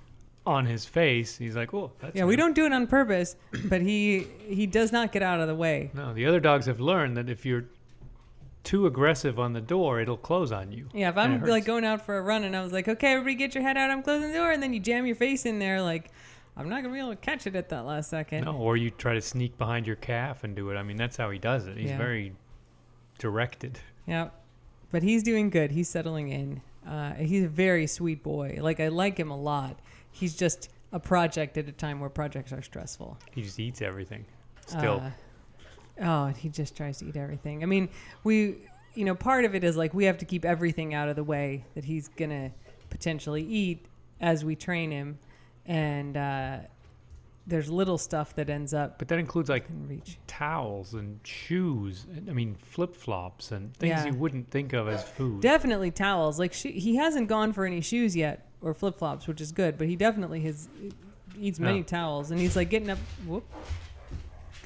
[0.45, 3.37] on his face, he's like, "Oh, that's Yeah, we him." don't do it on purpose,
[3.67, 5.91] but he he does not get out of the way.
[5.95, 7.65] No, the other dogs have learned that if you're
[8.65, 10.89] too aggressive on the door, it'll close on you.
[10.95, 13.35] Yeah, if I'm like going out for a run and I was like, okay, everybody
[13.35, 15.59] get your head out, I'm closing the door, and then you jam your face in
[15.59, 16.11] there, like
[16.57, 18.45] I'm not gonna be able to catch it at that last second.
[18.45, 20.77] No, or you try to sneak behind your calf and do it.
[20.77, 21.77] I mean, that's how he does it.
[21.77, 21.99] He's Yeah.
[21.99, 22.35] very
[23.19, 23.79] directed.
[24.07, 24.29] Yeah,
[24.91, 25.71] but he's doing good.
[25.71, 26.61] He's settling in.
[26.87, 28.59] Uh, he's a very sweet boy.
[28.61, 29.79] Like I like him a lot.
[30.13, 33.19] He's just a project at a time where projects are stressful.
[33.35, 34.25] He just eats everything.
[34.67, 35.03] Still,
[36.01, 37.63] Uh, oh, he just tries to eat everything.
[37.63, 37.89] I mean,
[38.25, 38.57] we,
[38.95, 41.25] you know, part of it is like we have to keep everything out of the
[41.25, 42.53] way that he's gonna
[42.91, 43.87] potentially eat
[44.21, 45.19] as we train him,
[45.67, 46.59] and uh,
[47.47, 50.17] there's little stuff that ends up but that includes like in reach.
[50.29, 52.07] towels and shoes.
[52.15, 54.07] and- I mean, flip flops and things Yeah.
[54.07, 55.41] you wouldn't think of as food.
[55.41, 56.39] Definitely towels.
[56.39, 59.77] Like she, he hasn't gone for any shoes yet or flip flops, which is good.
[59.79, 60.69] But he definitely has
[61.41, 61.85] eats many Yeah.
[61.85, 62.99] towels, and he's like getting up.
[63.27, 63.45] Whoop!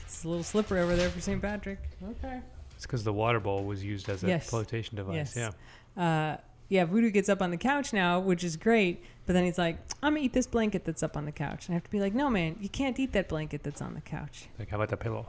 [0.05, 1.41] It's a little slipper over there for St.
[1.43, 1.79] Patrick.
[2.03, 2.41] Okay.
[2.77, 4.49] It's because the water bowl was used as a Yes.
[4.51, 5.35] flotation device.
[5.37, 5.53] Yes.
[5.97, 6.03] Yeah.
[6.03, 6.37] Uh,
[6.69, 9.03] yeah, Voodoo gets up on the couch now, which is great.
[9.25, 11.75] But then he's like, "I'm gonna eat this blanket that's up on the couch," and
[11.75, 14.01] I have to be like, "No, man, you can't eat that blanket that's on the
[14.01, 15.27] couch." Like, how about the pillow?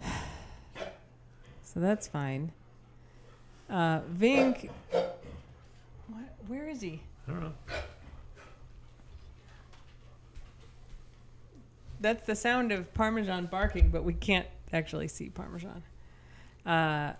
[1.62, 2.50] So that's fine.
[3.68, 4.68] Uh, Vink,
[6.08, 6.34] what?
[6.48, 7.00] Where is he?
[7.30, 7.52] I don't know.
[12.00, 15.82] That's the sound of Parmesan barking, but we can't actually see Parmesan.
[16.66, 17.12] Uh,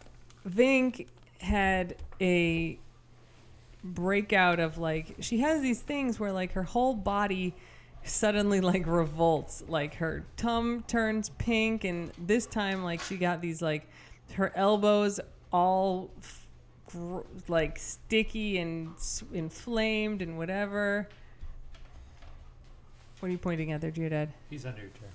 [0.49, 1.07] Vink
[1.39, 2.79] had a
[3.85, 7.55] breakout of like she has these things where like her whole body
[8.03, 13.63] suddenly like revolts like her tum turns pink and this time like she got these
[13.63, 13.89] like
[14.35, 15.19] her elbows
[15.51, 16.11] all
[16.93, 21.09] gr- like sticky and s- inflamed and whatever
[23.21, 24.33] what are you pointing at there Dad?
[24.49, 25.09] He's under your chair.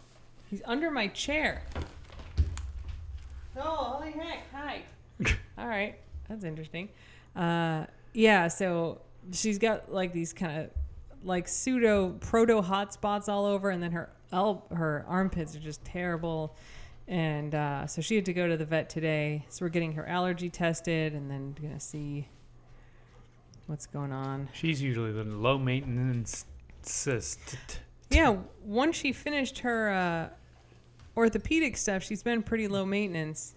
[0.51, 1.63] He's under my chair.
[3.57, 4.43] Oh, holy heck!
[4.53, 4.83] Hi.
[5.57, 5.97] All right,
[6.29, 6.89] that's interesting.
[7.35, 10.69] Uh, yeah, so she's got like these kind of
[11.23, 15.83] like pseudo proto hot spots all over, and then her el- her armpits are just
[15.83, 16.55] terrible.
[17.07, 19.45] And uh, so she had to go to the vet today.
[19.49, 22.27] So we're getting her allergy tested, and then gonna see
[23.67, 24.49] what's going on.
[24.53, 26.45] She's usually the low maintenance
[26.81, 27.57] cyst.
[28.09, 30.29] Yeah, once she finished her uh,
[31.17, 33.55] orthopedic stuff, she's been pretty low maintenance.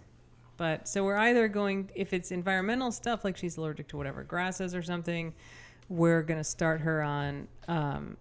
[0.57, 4.75] But so we're either going, if it's environmental stuff, like she's allergic to whatever grasses
[4.75, 5.33] or something,
[5.89, 8.17] we're going to start her on um,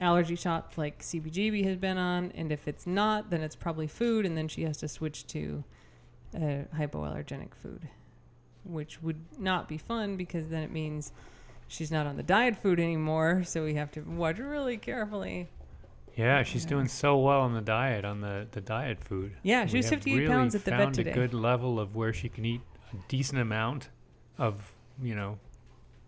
[0.00, 2.32] allergy shots like CBGB has been on.
[2.34, 4.24] And if it's not, then it's probably food.
[4.26, 5.64] And then she has to switch to
[6.34, 7.88] uh, hypoallergenic food.
[8.64, 11.10] which would not be fun because then it means
[11.68, 13.42] she's not on the diet food anymore.
[13.44, 15.48] So we have to watch really carefully.
[16.16, 16.70] Yeah, she's Yeah.
[16.70, 19.32] doing so well on the diet, on the, the diet food.
[19.42, 21.12] Yeah, she We was 58 really pounds at the vet found today.
[21.12, 22.60] a good level of where she can eat
[22.92, 23.88] a decent amount
[24.36, 25.38] of, you know,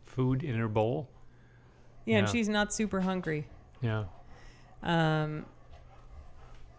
[0.05, 1.09] food in her bowl.
[2.05, 3.47] Yeah, and she's not super hungry.
[3.81, 4.05] Yeah.
[4.83, 5.45] Um,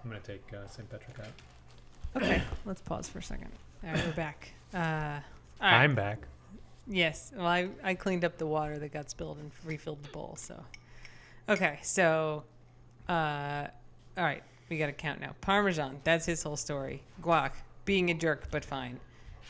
[0.04, 0.90] I'm going to take uh, St.
[0.90, 2.22] Patrick out.
[2.24, 3.52] okay, let's pause for a second.
[3.84, 4.52] All right, we're back.
[4.74, 5.84] Uh, all right.
[5.84, 6.20] I'm back.
[6.88, 7.32] Yes.
[7.36, 10.36] Well, I, I cleaned up the water that got spilled and refilled the bowl.
[10.38, 10.64] So,
[11.48, 11.80] okay.
[11.84, 12.44] So,
[13.08, 13.68] uh,
[14.18, 14.44] all right.
[14.70, 15.36] We got to count now.
[15.42, 16.00] Parmesan.
[16.04, 17.04] That's his whole story.
[17.22, 17.52] Guac.
[17.86, 19.00] Being a jerk, but fine.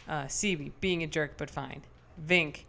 [0.08, 0.72] Uh, CB.
[0.82, 1.82] Being a jerk, but fine.
[2.26, 2.62] Vink.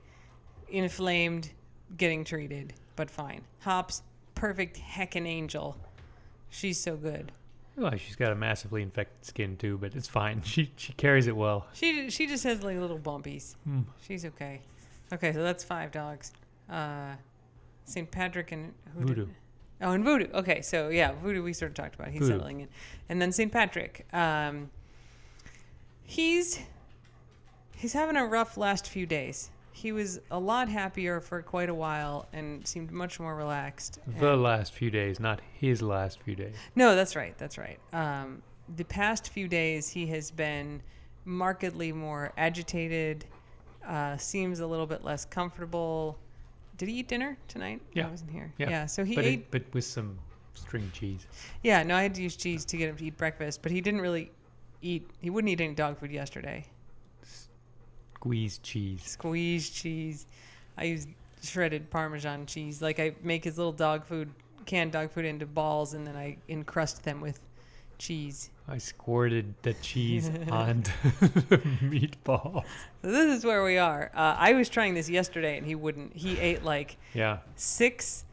[0.68, 1.51] Inflamed.
[1.97, 3.42] Getting treated, but fine.
[3.61, 4.03] Hops.
[4.42, 5.76] Perfect heckin' angel.
[6.50, 7.31] She's so good.
[7.76, 10.42] Well, she's got a massively infected skin too, but it's fine.
[10.44, 11.68] She she carries it well.
[11.74, 13.55] She she just has like little bumpies.
[13.62, 13.83] Hmm.
[14.05, 14.61] She's okay.
[15.12, 16.33] Okay, so that's five dogs.
[16.68, 17.12] Uh,
[17.85, 18.11] St.
[18.11, 19.26] Patrick and who Voodoo.
[19.26, 19.35] Did,
[19.81, 20.26] oh, and Voodoo.
[20.35, 22.09] Okay, so yeah, Voodoo we sort of talked about.
[22.09, 22.33] He's Voodoo.
[22.33, 22.68] settling in,
[23.09, 23.52] and then St.
[23.52, 24.09] Patrick.
[24.12, 24.72] Um,
[26.02, 26.59] he's
[27.76, 29.50] he's having a rough last few days.
[29.72, 33.98] He was a lot happier for quite a while and seemed much more relaxed.
[34.18, 36.54] The and- last few days, not his last few days.
[36.76, 37.37] no, that's right.
[37.38, 37.78] That's right.
[37.92, 38.42] Um,
[38.76, 40.82] the past few days, he has been
[41.24, 43.24] markedly more agitated.
[43.87, 46.18] Uh, seems a little bit less comfortable.
[46.76, 47.80] Did he eat dinner tonight?
[47.94, 48.06] Yeah.
[48.06, 48.52] I wasn't here.
[48.58, 48.87] Yeah.
[48.87, 49.40] so he but ate.
[49.40, 50.18] it, but with some
[50.54, 51.26] string cheese.
[51.62, 53.80] yeah, no, I had to use cheese to get him to eat breakfast, but he
[53.80, 54.30] didn't really
[54.82, 55.08] eat.
[55.20, 56.66] He wouldn't eat any dog food yesterday.
[58.26, 59.02] Squeezed cheese.
[59.02, 60.26] Squeeze cheese.
[60.78, 61.08] I use
[61.42, 62.80] shredded Parmesan cheese.
[62.80, 64.30] Like I make his little dog food,
[64.64, 67.40] canned dog food into balls, and then I encrust them with
[67.98, 68.50] cheese.
[68.68, 70.82] I squirted the cheese on
[71.20, 72.62] the meatball.
[73.02, 74.12] So this is where we are.
[74.14, 76.14] Uh, I was trying this yesterday, and he wouldn't.
[76.14, 77.38] He ate like Yeah.
[77.56, 78.24] six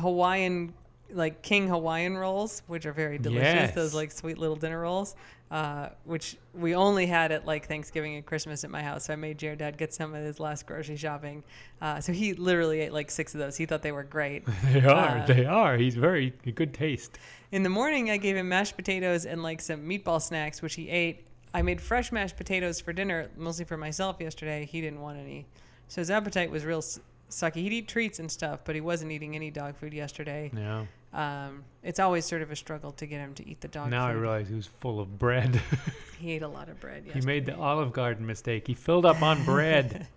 [0.00, 0.72] Hawaiian,
[1.10, 3.72] like King Hawaiian rolls, which are very delicious.
[3.72, 5.16] Those like sweet little dinner rolls,
[5.52, 9.04] uh, which we only had at like Thanksgiving and Christmas at my house.
[9.04, 11.44] So I made Jared Dad get some of his last grocery shopping.
[11.82, 13.54] Uh, so he literally ate like six of those.
[13.58, 14.44] He thought they were great.
[14.72, 15.18] They are.
[15.18, 15.76] Uh, they are.
[15.76, 17.18] He's very good taste.
[17.50, 20.88] In the morning, I gave him mashed potatoes and like some meatball snacks, which he
[20.88, 21.26] ate.
[21.52, 24.64] I made fresh mashed potatoes for dinner, mostly for myself yesterday.
[24.64, 25.44] He didn't want any.
[25.88, 26.80] So his appetite was real
[27.28, 27.56] sucky.
[27.56, 30.50] He'd eat treats and stuff, but he wasn't eating any dog food yesterday.
[30.56, 30.86] Yeah.
[31.12, 34.06] Um, it's always sort of a struggle to get him to eat the dog now
[34.06, 34.20] I food.
[34.20, 35.60] realize he was full of bread.
[36.18, 38.66] he ate a lot of bread he made the Olive Garden mistake.
[38.66, 40.06] He filled up on bread.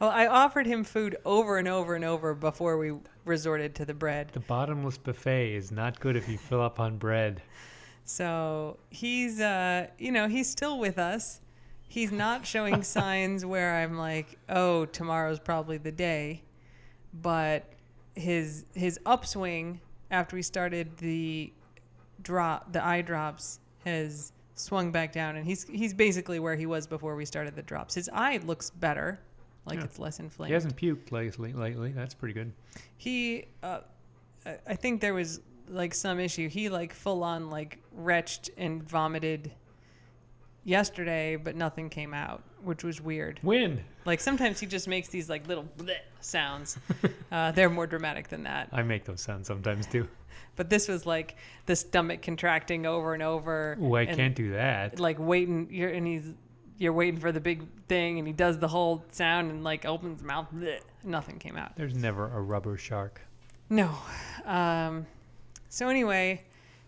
[0.00, 2.92] Well, I offered him food over and over and over before we
[3.24, 4.28] resorted to the bread.
[4.34, 7.40] the bottomless buffet is not good if you fill up on bread.
[8.04, 11.40] So he's, uh, you know, he's still with us.
[11.88, 16.42] He's not showing signs where I'm like, oh, tomorrow's probably the day.
[17.14, 17.64] But
[18.14, 19.80] his his upswing
[20.12, 21.52] after we started the
[22.22, 26.86] drop, the eye drops, has swung back down, and he's he's basically where he was
[26.86, 27.94] before we started the drops.
[27.94, 29.18] His eye looks better,
[29.66, 29.84] like Yeah.
[29.84, 30.48] it's less inflamed.
[30.50, 31.52] He hasn't puked lately.
[31.52, 32.52] Lately, that's pretty good.
[32.98, 33.80] He, uh,
[34.46, 36.48] I- I think there was like some issue.
[36.48, 39.50] He like full on like retched and vomited
[40.64, 43.40] yesterday, but nothing came out, which was weird.
[43.42, 43.82] Win.
[44.04, 46.78] Like sometimes he just makes these like little bleh sounds.
[47.32, 48.68] uh, they're more dramatic than that.
[48.72, 50.08] I make those sounds sometimes too.
[50.54, 53.78] But this was like the stomach contracting over and over.
[53.80, 55.00] Oh, I and, can't do that.
[55.00, 56.34] Like waiting, you're and he's
[56.76, 60.18] you're waiting for the big thing, and he does the whole sound and like opens
[60.18, 60.48] his mouth.
[60.54, 61.74] bleh, nothing came out.
[61.74, 63.22] There's never a rubber shark.
[63.70, 63.94] No.
[64.44, 65.06] Um,
[65.70, 66.42] so anyway,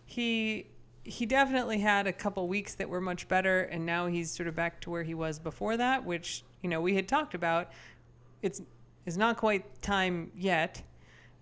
[0.04, 0.66] he
[1.04, 4.56] he definitely had a couple weeks that were much better, and now he's sort of
[4.56, 7.70] back to where he was before that, which you know we had talked about.
[8.42, 8.62] It's
[9.06, 10.82] it's not quite time yet,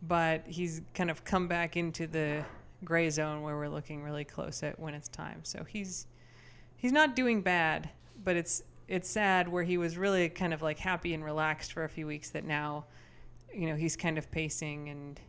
[0.03, 2.45] but he's kind of come back into the
[2.85, 5.41] gray zone where we're looking really close at when it's time.
[5.45, 6.07] So he's
[6.77, 7.89] he's not doing bad,
[8.25, 11.85] but it's it's sad where he was really kind of like happy and relaxed for
[11.85, 12.85] a few weeks that now
[13.55, 15.21] you know he's kind of pacing and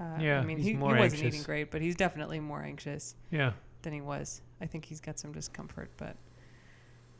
[0.00, 1.22] uh, Yeah, I mean he, he wasn't anxious.
[1.22, 3.52] eating great, but he's definitely more anxious Yeah.
[3.82, 4.42] than he was.
[4.60, 6.16] I think he's got some discomfort, but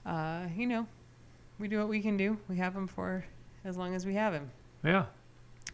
[0.07, 0.87] uh, you know,
[1.59, 2.39] we do what we can do.
[2.49, 3.25] We have him for
[3.65, 4.51] as long as we have him.
[4.85, 5.07] Yeah.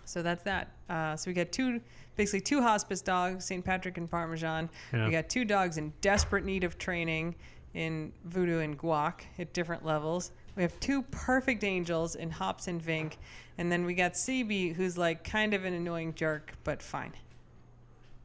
[0.04, 0.70] So that's that.
[0.88, 1.80] Uh, so we got two,
[2.16, 3.64] basically two hospice dogs, St.
[3.64, 4.68] Patrick and Parmesan.
[4.92, 5.06] Yeah.
[5.06, 7.34] We got two dogs in desperate need of training
[7.74, 10.32] in Voodoo and Guac at different levels.
[10.56, 13.14] We have two perfect angels in Hops and Vink.
[13.58, 17.12] And then we got CB, who's like kind of an annoying jerk, but fine.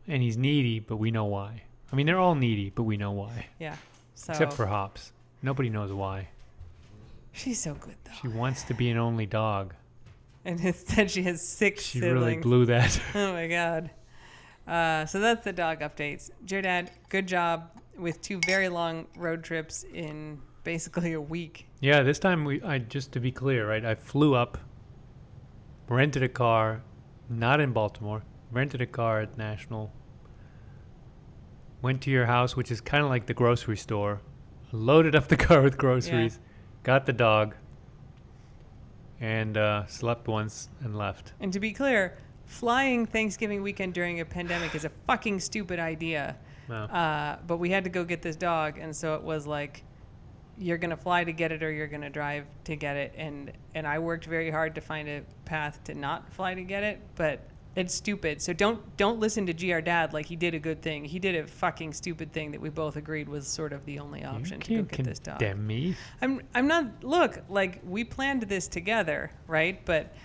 [0.07, 1.63] And he's needy, but we know why.
[1.91, 3.47] I mean, they're all needy, but we know why.
[3.59, 3.75] Yeah.
[4.15, 5.11] So Except for Hops.
[5.41, 6.29] Nobody knows why.
[7.33, 8.11] She's so good though.
[8.21, 9.73] She wants to be an only dog.
[10.45, 12.19] and instead she has six She siblings.
[12.23, 12.99] really blew that.
[13.15, 13.89] Oh my god.
[14.67, 16.31] Uh, so that's the dog updates.
[16.47, 21.67] GR Dad, good job with two very long road trips in basically a week.
[21.79, 23.83] Yeah, this time we I just to be clear, right?
[23.83, 24.57] I flew up,
[25.87, 26.81] rented a car,
[27.29, 29.91] not in Baltimore, rented a car at National.
[31.81, 34.21] Went to your house, which is kind of like the grocery store.
[34.71, 36.39] Loaded up the car with groceries,
[36.83, 37.55] got the dog,
[39.19, 41.33] and uh, slept once and left.
[41.39, 46.37] And to be clear, flying Thanksgiving weekend during a pandemic is a fucking stupid idea.
[46.67, 46.85] No.
[46.85, 49.83] Uh, but we had to go get this dog, and so it was like,
[50.57, 53.13] you're gonna fly to get it, or you're gonna drive to get it.
[53.17, 56.83] And and I worked very hard to find a path to not fly to get
[56.83, 57.41] it, but
[57.75, 58.41] it's stupid.
[58.41, 61.03] So don't don't listen to GR Dad like he did a good thing.
[61.03, 64.23] He did a fucking stupid thing that we both agreed was sort of the only
[64.23, 65.39] option you to go get this dog.
[65.39, 65.95] condemn me.
[66.21, 69.83] I'm I'm not look like we planned this together, right?
[69.85, 70.15] But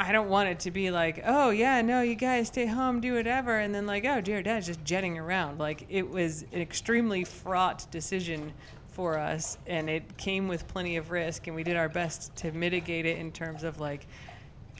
[0.00, 3.14] I don't want it to be like, oh yeah, no, you guys stay home, do
[3.14, 5.58] whatever, and then like, oh dear, dad's just jetting around.
[5.58, 8.52] Like it was an extremely fraught decision
[8.98, 12.50] for us, and it came with plenty of risk, and we did our best to
[12.50, 14.08] mitigate it in terms of like.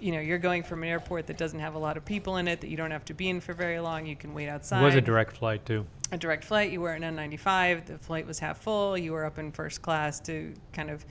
[0.00, 2.46] You know, you're going from an airport that doesn't have a lot of people in
[2.46, 4.06] it, that you don't have to be in for very long.
[4.06, 5.84] You can wait outside It was a direct flight too.
[6.12, 6.70] a direct flight.
[6.70, 7.86] You were an N95.
[7.86, 8.96] The flight was half full.
[8.96, 11.04] You were up in first class to kind of,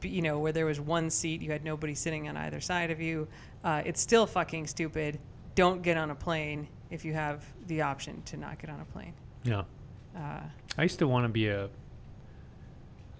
[0.00, 1.42] be, you know, where there was one seat.
[1.42, 3.26] You had nobody sitting on either side of you.
[3.64, 5.18] Uh, it's still fucking stupid.
[5.56, 8.84] Don't get on a plane if you have the option to not get on a
[8.84, 9.14] plane.
[9.42, 9.62] Yeah.
[10.16, 10.42] Uh,
[10.78, 11.68] I used to want to be a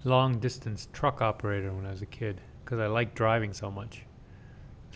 [0.05, 4.03] long distance truck operator when I was a kid because I like driving so much.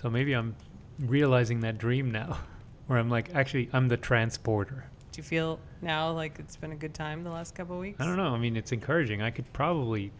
[0.02, 0.56] So maybe I'm
[1.00, 2.38] realizing that dream now
[2.88, 4.86] where I'm like, actually, I'm the transporter.
[5.12, 8.00] do you feel now like it's been a good time the last couple of weeks?
[8.00, 8.34] I don't know.
[8.34, 9.22] I mean, it's encouraging.
[9.22, 10.12] I could probably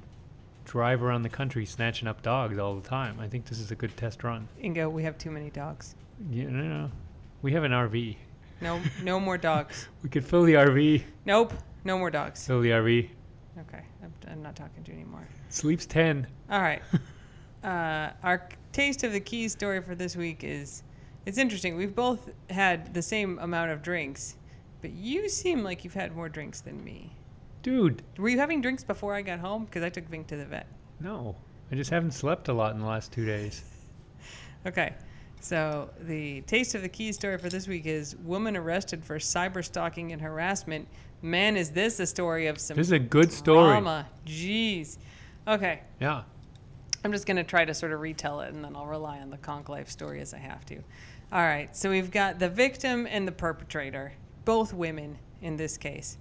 [0.66, 3.20] drive around the country snatching up dogs all the time.
[3.20, 4.48] I think this is a good test run.
[4.62, 5.96] Ingo, we have too many dogs.
[6.30, 6.92] You know,
[7.42, 8.18] we have an RV.
[8.60, 9.88] No, no more dogs.
[10.04, 11.04] We could fill the RV.
[11.26, 11.54] Nope,
[11.86, 12.46] no more dogs.
[12.46, 13.10] Fill the RV.
[13.60, 15.28] Okay, I'm, I'm not talking to you anymore.
[15.50, 16.28] Sleeps 10.
[16.52, 16.82] All right.
[17.64, 20.84] uh, our taste of the key story for this week is
[21.26, 21.76] it's interesting.
[21.76, 24.36] We've both had the same amount of drinks,
[24.82, 27.12] but you seem like you've had more drinks than me.
[27.64, 29.66] Dude, Were you having drinks before I got home?
[29.66, 30.68] Because I took Vink to the vet.
[31.00, 31.36] no.
[31.70, 33.64] I just haven't slept a lot in the last two days.
[34.66, 34.94] Okay.
[35.40, 39.64] So the taste of the key story for this week is woman arrested for cyber
[39.64, 40.88] stalking and harassment.
[41.22, 43.68] Man, is this a story of some This is a good story.
[43.68, 44.08] drama?
[44.26, 44.98] Jeez.
[45.48, 45.82] Okay.
[46.00, 46.24] Yeah.
[47.04, 49.30] I'm just going to try to sort of retell it and then I'll rely on
[49.30, 50.76] the Konk Life story as I have to.
[51.32, 54.14] All right, so we've got the victim and the perpetrator,
[54.46, 56.18] both women in this case.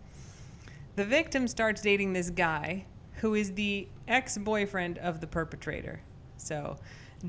[0.96, 6.00] The victim starts dating this guy who is the ex boyfriend of the perpetrator.
[6.38, 6.76] So,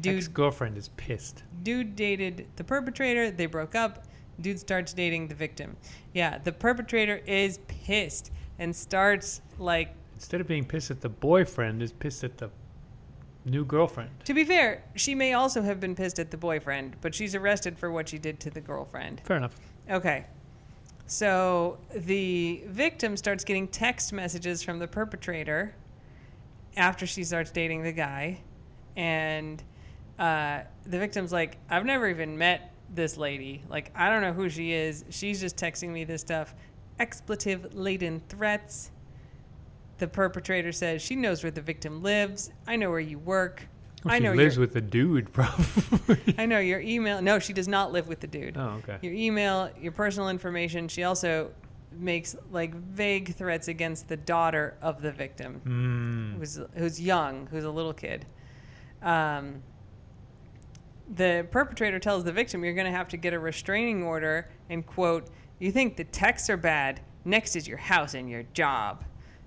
[0.01, 1.43] dude, Ex girlfriend is pissed.
[1.63, 4.06] dude dated the perpetrator, they broke up.
[4.41, 5.75] Dude starts dating the victim.
[6.13, 11.81] Yeah, the perpetrator is pissed and starts like Instead of being pissed at the boyfriend,
[11.81, 12.49] is pissed at the
[13.45, 14.09] new girlfriend.
[14.25, 17.77] To be fair, she may also have been pissed at the boyfriend, but she's arrested
[17.77, 19.21] for what she did to the girlfriend.
[19.25, 19.55] Fair enough.
[19.89, 20.25] Okay.
[21.05, 25.73] So the victim starts getting text messages from the perpetrator
[26.75, 28.41] after she starts dating the guy.
[28.95, 29.63] And
[30.19, 33.63] uh, the victim's like, I've never even met this lady.
[33.69, 35.05] Like, I don't know who she is.
[35.09, 36.55] She's just texting me this stuff.
[36.99, 38.91] Expletive laden threats.
[39.99, 42.51] The perpetrator says she knows where the victim lives.
[42.67, 43.67] I know where you work.
[44.03, 46.35] Well, I she lives your, with the dude, probably.
[46.37, 47.21] I know your email.
[47.21, 48.97] No, she does not live with the dude oh, okay.
[49.01, 50.87] your email, your personal information.
[50.87, 51.51] She also
[51.91, 56.39] makes like vague threats against the daughter of the victim, Mm.
[56.39, 58.25] who's who's young, who's a little kid.
[59.01, 59.63] Um,
[61.15, 64.85] the perpetrator tells the victim, "You're going to have to get a restraining order." And
[64.85, 65.29] quote,
[65.59, 67.01] "You think the texts are bad?
[67.25, 69.03] Next is your house and your job."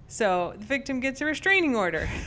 [0.06, 2.08] So the victim gets a restraining order.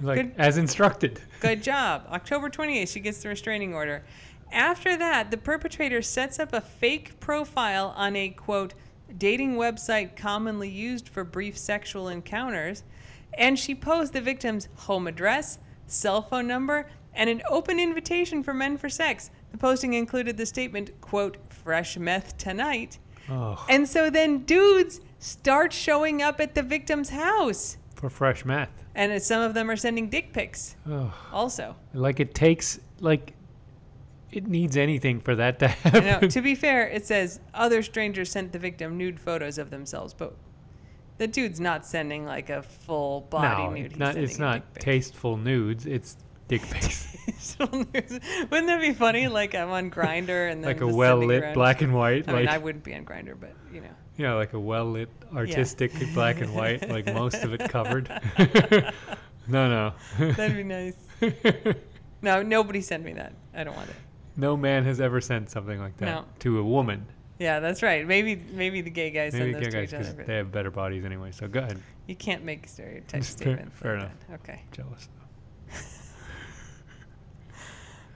[0.00, 1.20] Like Good- as instructed.
[1.40, 2.06] Good job.
[2.12, 4.04] October 28th, she gets the restraining order.
[4.52, 8.74] After that, the perpetrator sets up a fake profile on a quote,
[9.18, 12.84] dating website commonly used for brief sexual encounters,
[13.34, 18.54] and she posed the victim's home address, cell phone number, and an open invitation for
[18.54, 19.30] men for sex.
[19.52, 22.98] The posting included the statement, quote, fresh meth tonight.
[23.28, 27.76] Oh, And so then dudes start showing up at the victim's house.
[27.96, 28.70] for fresh meth.
[28.94, 31.74] And uh, some of them are sending dick pics Oh, also.
[31.92, 33.32] like it takes like
[34.32, 36.04] it needs anything for that to happen.
[36.04, 36.20] know.
[36.28, 40.34] to be fair, it says other strangers sent the victim nude photos of themselves, but
[41.18, 43.90] The dude's not sending like a full body no, nude.
[43.92, 44.16] He's not.
[44.16, 45.86] It's not tasteful nudes.
[45.86, 46.16] It's
[46.48, 47.06] dick pics,
[47.58, 49.28] Wouldn't that be funny?
[49.28, 52.40] Like I'm on Grindr and then like a well lit black and white, I like
[52.40, 53.88] mean, I wouldn't be on Grindr, but you know.
[54.16, 58.08] yeah, like a well lit artistic black and white, like most of it covered.
[59.48, 60.94] no, no, That'd be nice.
[62.22, 63.32] No, nobody send me that.
[63.54, 63.96] I don't want it.
[64.36, 66.24] no man has ever sent something like that No.
[66.40, 67.06] to a woman.
[67.38, 68.06] Yeah, that's right.
[68.06, 70.50] Maybe maybe the gay guys Maybe send those gay to guys each other, they have
[70.52, 71.32] better bodies anyway.
[71.32, 73.72] So go ahead, you can't make a stereotype Fair- statement.
[73.74, 74.18] fair like enough.
[74.28, 74.40] that.
[74.40, 74.62] Okay.
[74.72, 75.08] jealous.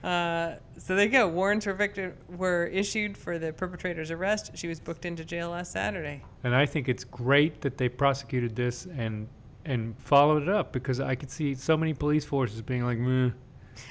[0.03, 1.27] Uh, so there you go.
[1.27, 4.51] Warrants were, victor- were issued for the perpetrator's arrest.
[4.55, 6.23] She was booked into jail last Saturday.
[6.43, 9.27] And I think it's great that they prosecuted this and
[9.63, 13.29] and followed it up because I could see so many police forces being like, Meh,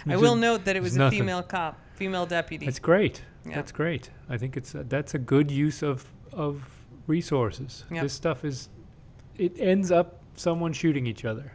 [0.08, 2.66] I will a- note that it was a nothing." female cop, female deputy.
[2.66, 3.22] That's great.
[3.46, 3.54] Yeah.
[3.54, 4.11] That's great.
[4.28, 6.64] I think it's that's a good use of of
[7.06, 7.84] resources.
[7.90, 8.02] Yep.
[8.02, 8.68] This stuff is
[9.38, 11.52] it ends up someone shooting each other.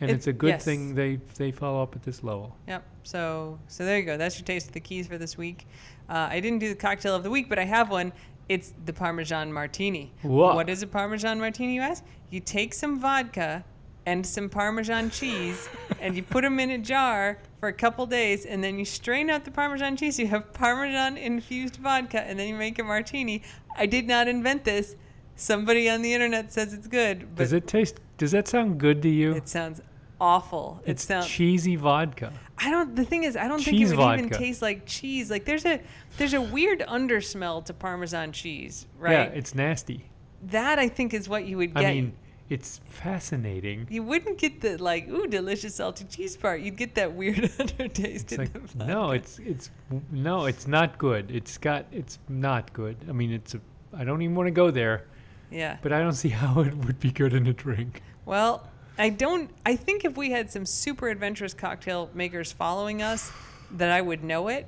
[0.00, 0.64] And It- it's a good yes.
[0.64, 2.56] thing they they follow up at this level.
[2.68, 2.82] Yep.
[3.02, 4.16] So so there you go.
[4.16, 5.66] That's your taste of the keys for this week.
[6.08, 8.12] Uh, I didn't do the cocktail of the week, but I have one.
[8.48, 10.12] It's the Parmesan Martini.
[10.22, 10.54] What?
[10.56, 12.02] What is a Parmesan Martini, you ask?
[12.30, 13.64] You take some vodka
[14.06, 15.68] and some Parmesan cheese,
[16.00, 19.30] and you put them in a jar for a couple days, and then you strain
[19.30, 20.18] out the Parmesan cheese.
[20.18, 23.42] You have Parmesan infused vodka, and then you make a martini.
[23.76, 24.96] I did not invent this.
[25.36, 29.00] Somebody on the internet says it's good, but Does it taste does that sound good
[29.02, 29.32] to you?
[29.34, 29.80] it sounds
[30.20, 30.80] awful.
[30.84, 31.26] It it's sounds.
[31.26, 32.32] cheesy vodka.
[32.58, 32.94] I don't.
[32.94, 34.38] The thing is, I don't think it would even vodka.
[34.38, 35.30] taste like cheese.
[35.30, 35.80] Like there's a
[36.18, 39.12] there's a weird undersmell to Parmesan cheese, right?
[39.12, 40.04] Yeah, it's nasty.
[40.44, 41.86] that I think is what you would get.
[41.86, 42.12] I mean,
[42.50, 43.86] it's fascinating.
[43.90, 46.60] you wouldn't get the like ooh delicious salty cheese part.
[46.60, 49.70] You'd get that weird undertaste like no, it's it's
[50.10, 51.30] no, it's not good.
[51.30, 52.96] It's got it's not good.
[53.08, 53.60] I mean, it's a
[53.96, 55.06] I don't even want to go there,
[55.50, 55.78] yeah.
[55.82, 58.02] but I don't see how it would be good in a drink.
[58.26, 58.68] Well,
[59.00, 59.50] I don't.
[59.64, 63.32] I think if we had some super adventurous cocktail makers following us,
[63.72, 64.66] that I would know it.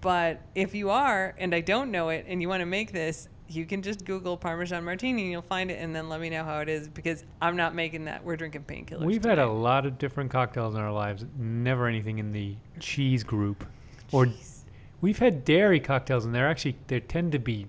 [0.00, 3.28] But if you are, and I don't know it, and you want to make this,
[3.48, 6.42] you can just Google Parmesan Martini and you'll find it, and then let me know
[6.42, 8.24] how it is because I'm not making that.
[8.24, 9.04] We're drinking painkillers.
[9.04, 11.26] We've had a lot of different cocktails in our lives.
[11.36, 13.66] Never anything in the cheese group,
[14.10, 14.62] or Jeez.
[15.02, 17.66] we've had dairy cocktails, and they're actually they tend to be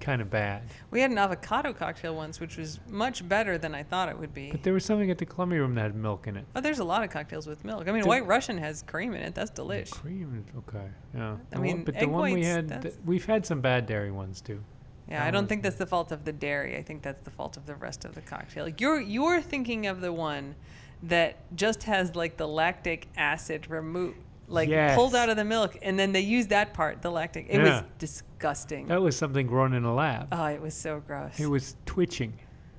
[0.00, 0.62] kind of bad.
[0.90, 4.34] We had an avocado cocktail once, which was much better than I thought it would
[4.34, 4.50] be.
[4.50, 6.44] But there was something at the Columbia Room that had milk in it.
[6.54, 7.88] Oh, there's a lot of cocktails with milk.
[7.88, 9.34] I mean, The- White Russian has cream in it.
[9.34, 9.90] That's delish.
[9.90, 11.32] Cream, okay, yeah.
[11.32, 14.10] I The one- mean, but the one we had, th- we've had some bad dairy
[14.10, 14.62] ones too.
[15.08, 16.76] Yeah, That I don't think that's the fault of the dairy.
[16.78, 18.68] I think that's the fault of the rest of the cocktail.
[18.78, 20.54] You're you're thinking of the one
[21.02, 24.16] that just has like the lactic acid removed,
[24.54, 27.46] like pulled out of the milk, and then they use that part, the lactic.
[27.48, 28.86] It was disgusting.
[28.86, 30.28] That was something grown in a lab.
[30.32, 31.38] Oh, it was so gross.
[31.38, 32.32] It was twitching.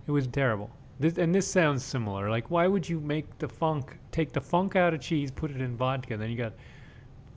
[0.08, 0.70] It was terrible.
[1.00, 2.30] This, and this sounds similar.
[2.30, 5.60] Like, why would you make the funk, take the funk out of cheese, put it
[5.60, 6.54] in vodka, then you got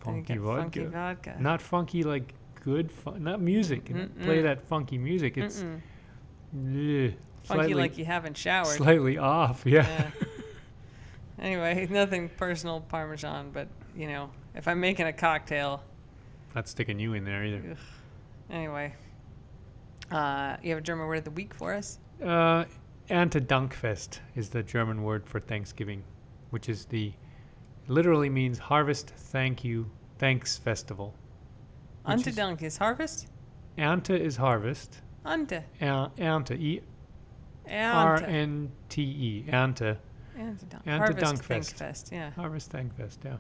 [0.05, 0.63] Then you funky vodka.
[0.63, 1.37] Funky vodka.
[1.41, 3.91] Not funky like good, fun, not music.
[3.91, 4.43] and Play Mm-mm.
[4.45, 5.39] that funky music.
[5.39, 5.81] It's ugh,
[6.55, 8.67] funky slightly, like you haven't showered.
[8.77, 9.63] slightly off.
[9.67, 9.87] Yeah.
[9.89, 10.11] Yeah.
[11.41, 13.67] anyway, nothing personal Parmesan, but
[13.97, 15.83] you know, if I'm making a cocktail,
[16.55, 17.63] not sticking you in there either.
[17.73, 17.77] Ugh.
[18.51, 18.95] Anyway,
[20.11, 21.99] uh, you have a German word of the week for us?
[22.23, 22.65] Uh,
[23.11, 26.03] Erntedankfest is the German word for Thanksgiving,
[26.51, 27.13] which is the
[27.89, 31.15] literally means harvest, thank you, thanks festival.
[32.05, 33.29] Which Ante is- is harvest.
[33.79, 35.01] Ernte is harvest.
[35.25, 35.57] Ante.
[35.83, 36.81] Er- Ernte, E
[37.71, 38.25] R Ante.
[38.27, 39.97] N T E, Ante.
[40.39, 42.13] Ante Harvest Dankfest.
[42.13, 42.31] Yeah.
[42.31, 43.19] harvest, thankfest.
[43.25, 43.37] Yeah,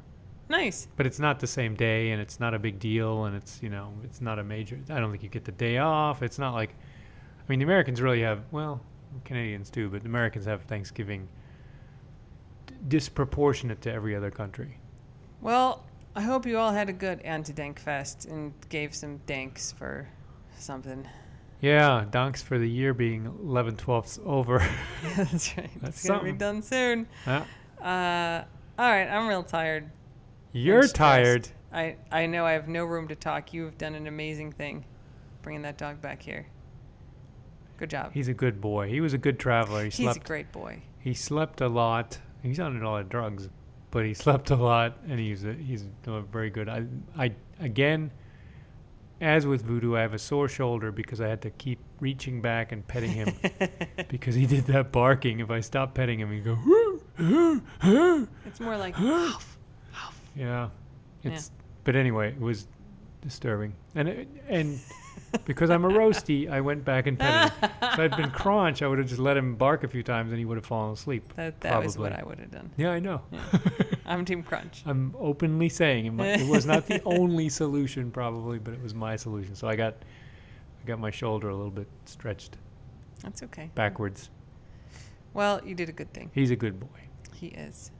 [0.48, 0.88] Nice.
[0.96, 3.68] but it's not the same day, and it's not a big deal, and it's you
[3.68, 4.78] know it's not a major.
[4.90, 6.22] I don't think you get the day off.
[6.22, 8.80] It's not like, I mean, the Americans really have well,
[9.24, 11.28] Canadians too, but the Americans have Thanksgiving
[12.66, 14.78] d- disproportionate to every other country.
[15.40, 15.84] Well,
[16.16, 20.08] I hope you all had a good Ante Dank Fest and gave some danks for
[20.56, 21.06] something.
[21.60, 24.58] Yeah, donks for the year being 11 12ths over.
[25.16, 25.70] That's right.
[25.80, 26.32] That's it's gonna something.
[26.34, 27.06] be done soon.
[27.26, 27.44] Yeah.
[27.80, 28.44] Uh,
[28.80, 29.90] all right, I'm real tired.
[30.52, 31.48] You're tired.
[31.72, 33.52] I I know I have no room to talk.
[33.52, 34.84] You have done an amazing thing,
[35.42, 36.46] bringing that dog back here.
[37.76, 38.12] Good job.
[38.12, 38.88] He's a good boy.
[38.88, 39.84] He was a good traveler.
[39.84, 40.82] He He's slept a great boy.
[40.98, 42.18] He slept a lot.
[42.42, 43.48] He's on a lot of drugs,
[43.90, 46.68] but he slept a lot, and he's a, he's doing very good.
[46.68, 46.86] I
[47.16, 48.10] I again,
[49.20, 52.72] as with Voodoo, I have a sore shoulder because I had to keep reaching back
[52.72, 53.34] and petting him
[54.08, 55.40] because he did that barking.
[55.40, 56.58] If I stopped petting him, he'd go.
[58.46, 58.94] It's more like
[60.38, 60.68] Yeah,
[61.22, 61.50] it's.
[61.84, 62.66] But anyway, it was
[63.22, 64.78] disturbing, and it, and
[65.44, 67.70] because I'm a roasty, I went back and petted him.
[67.82, 70.38] If I'd been Crunch, I would have just let him bark a few times and
[70.38, 71.32] he would have fallen asleep.
[71.36, 72.70] That that was what I would have done.
[72.76, 73.22] Yeah, I know.
[74.06, 74.82] I'm Team Crunch.
[74.86, 78.94] I'm openly saying it, mi- it was not the only solution, probably, but it was
[78.94, 79.54] my solution.
[79.54, 79.94] So I got,
[80.82, 82.56] I got my shoulder a little bit stretched
[83.22, 83.70] That's okay.
[83.74, 84.30] backwards.
[85.34, 86.30] Well, you did a good thing.
[86.34, 86.86] He's a good boy.
[87.34, 87.90] He is.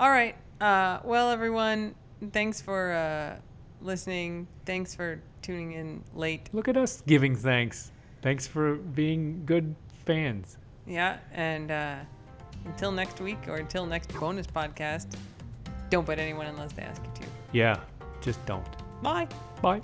[0.00, 0.36] All right.
[0.60, 1.94] Uh, well, everyone,
[2.32, 3.36] thanks for uh,
[3.82, 4.46] listening.
[4.64, 6.48] Thanks for tuning in late.
[6.52, 7.92] Look at us giving thanks.
[8.22, 10.58] Thanks for being good fans.
[10.86, 11.18] Yeah.
[11.32, 11.96] And uh,
[12.64, 15.16] until next week or until next bonus podcast,
[15.90, 17.28] don't bite anyone unless they ask you to.
[17.52, 17.80] Yeah,
[18.20, 18.66] just don't.
[19.02, 19.28] Bye.
[19.62, 19.80] Bye.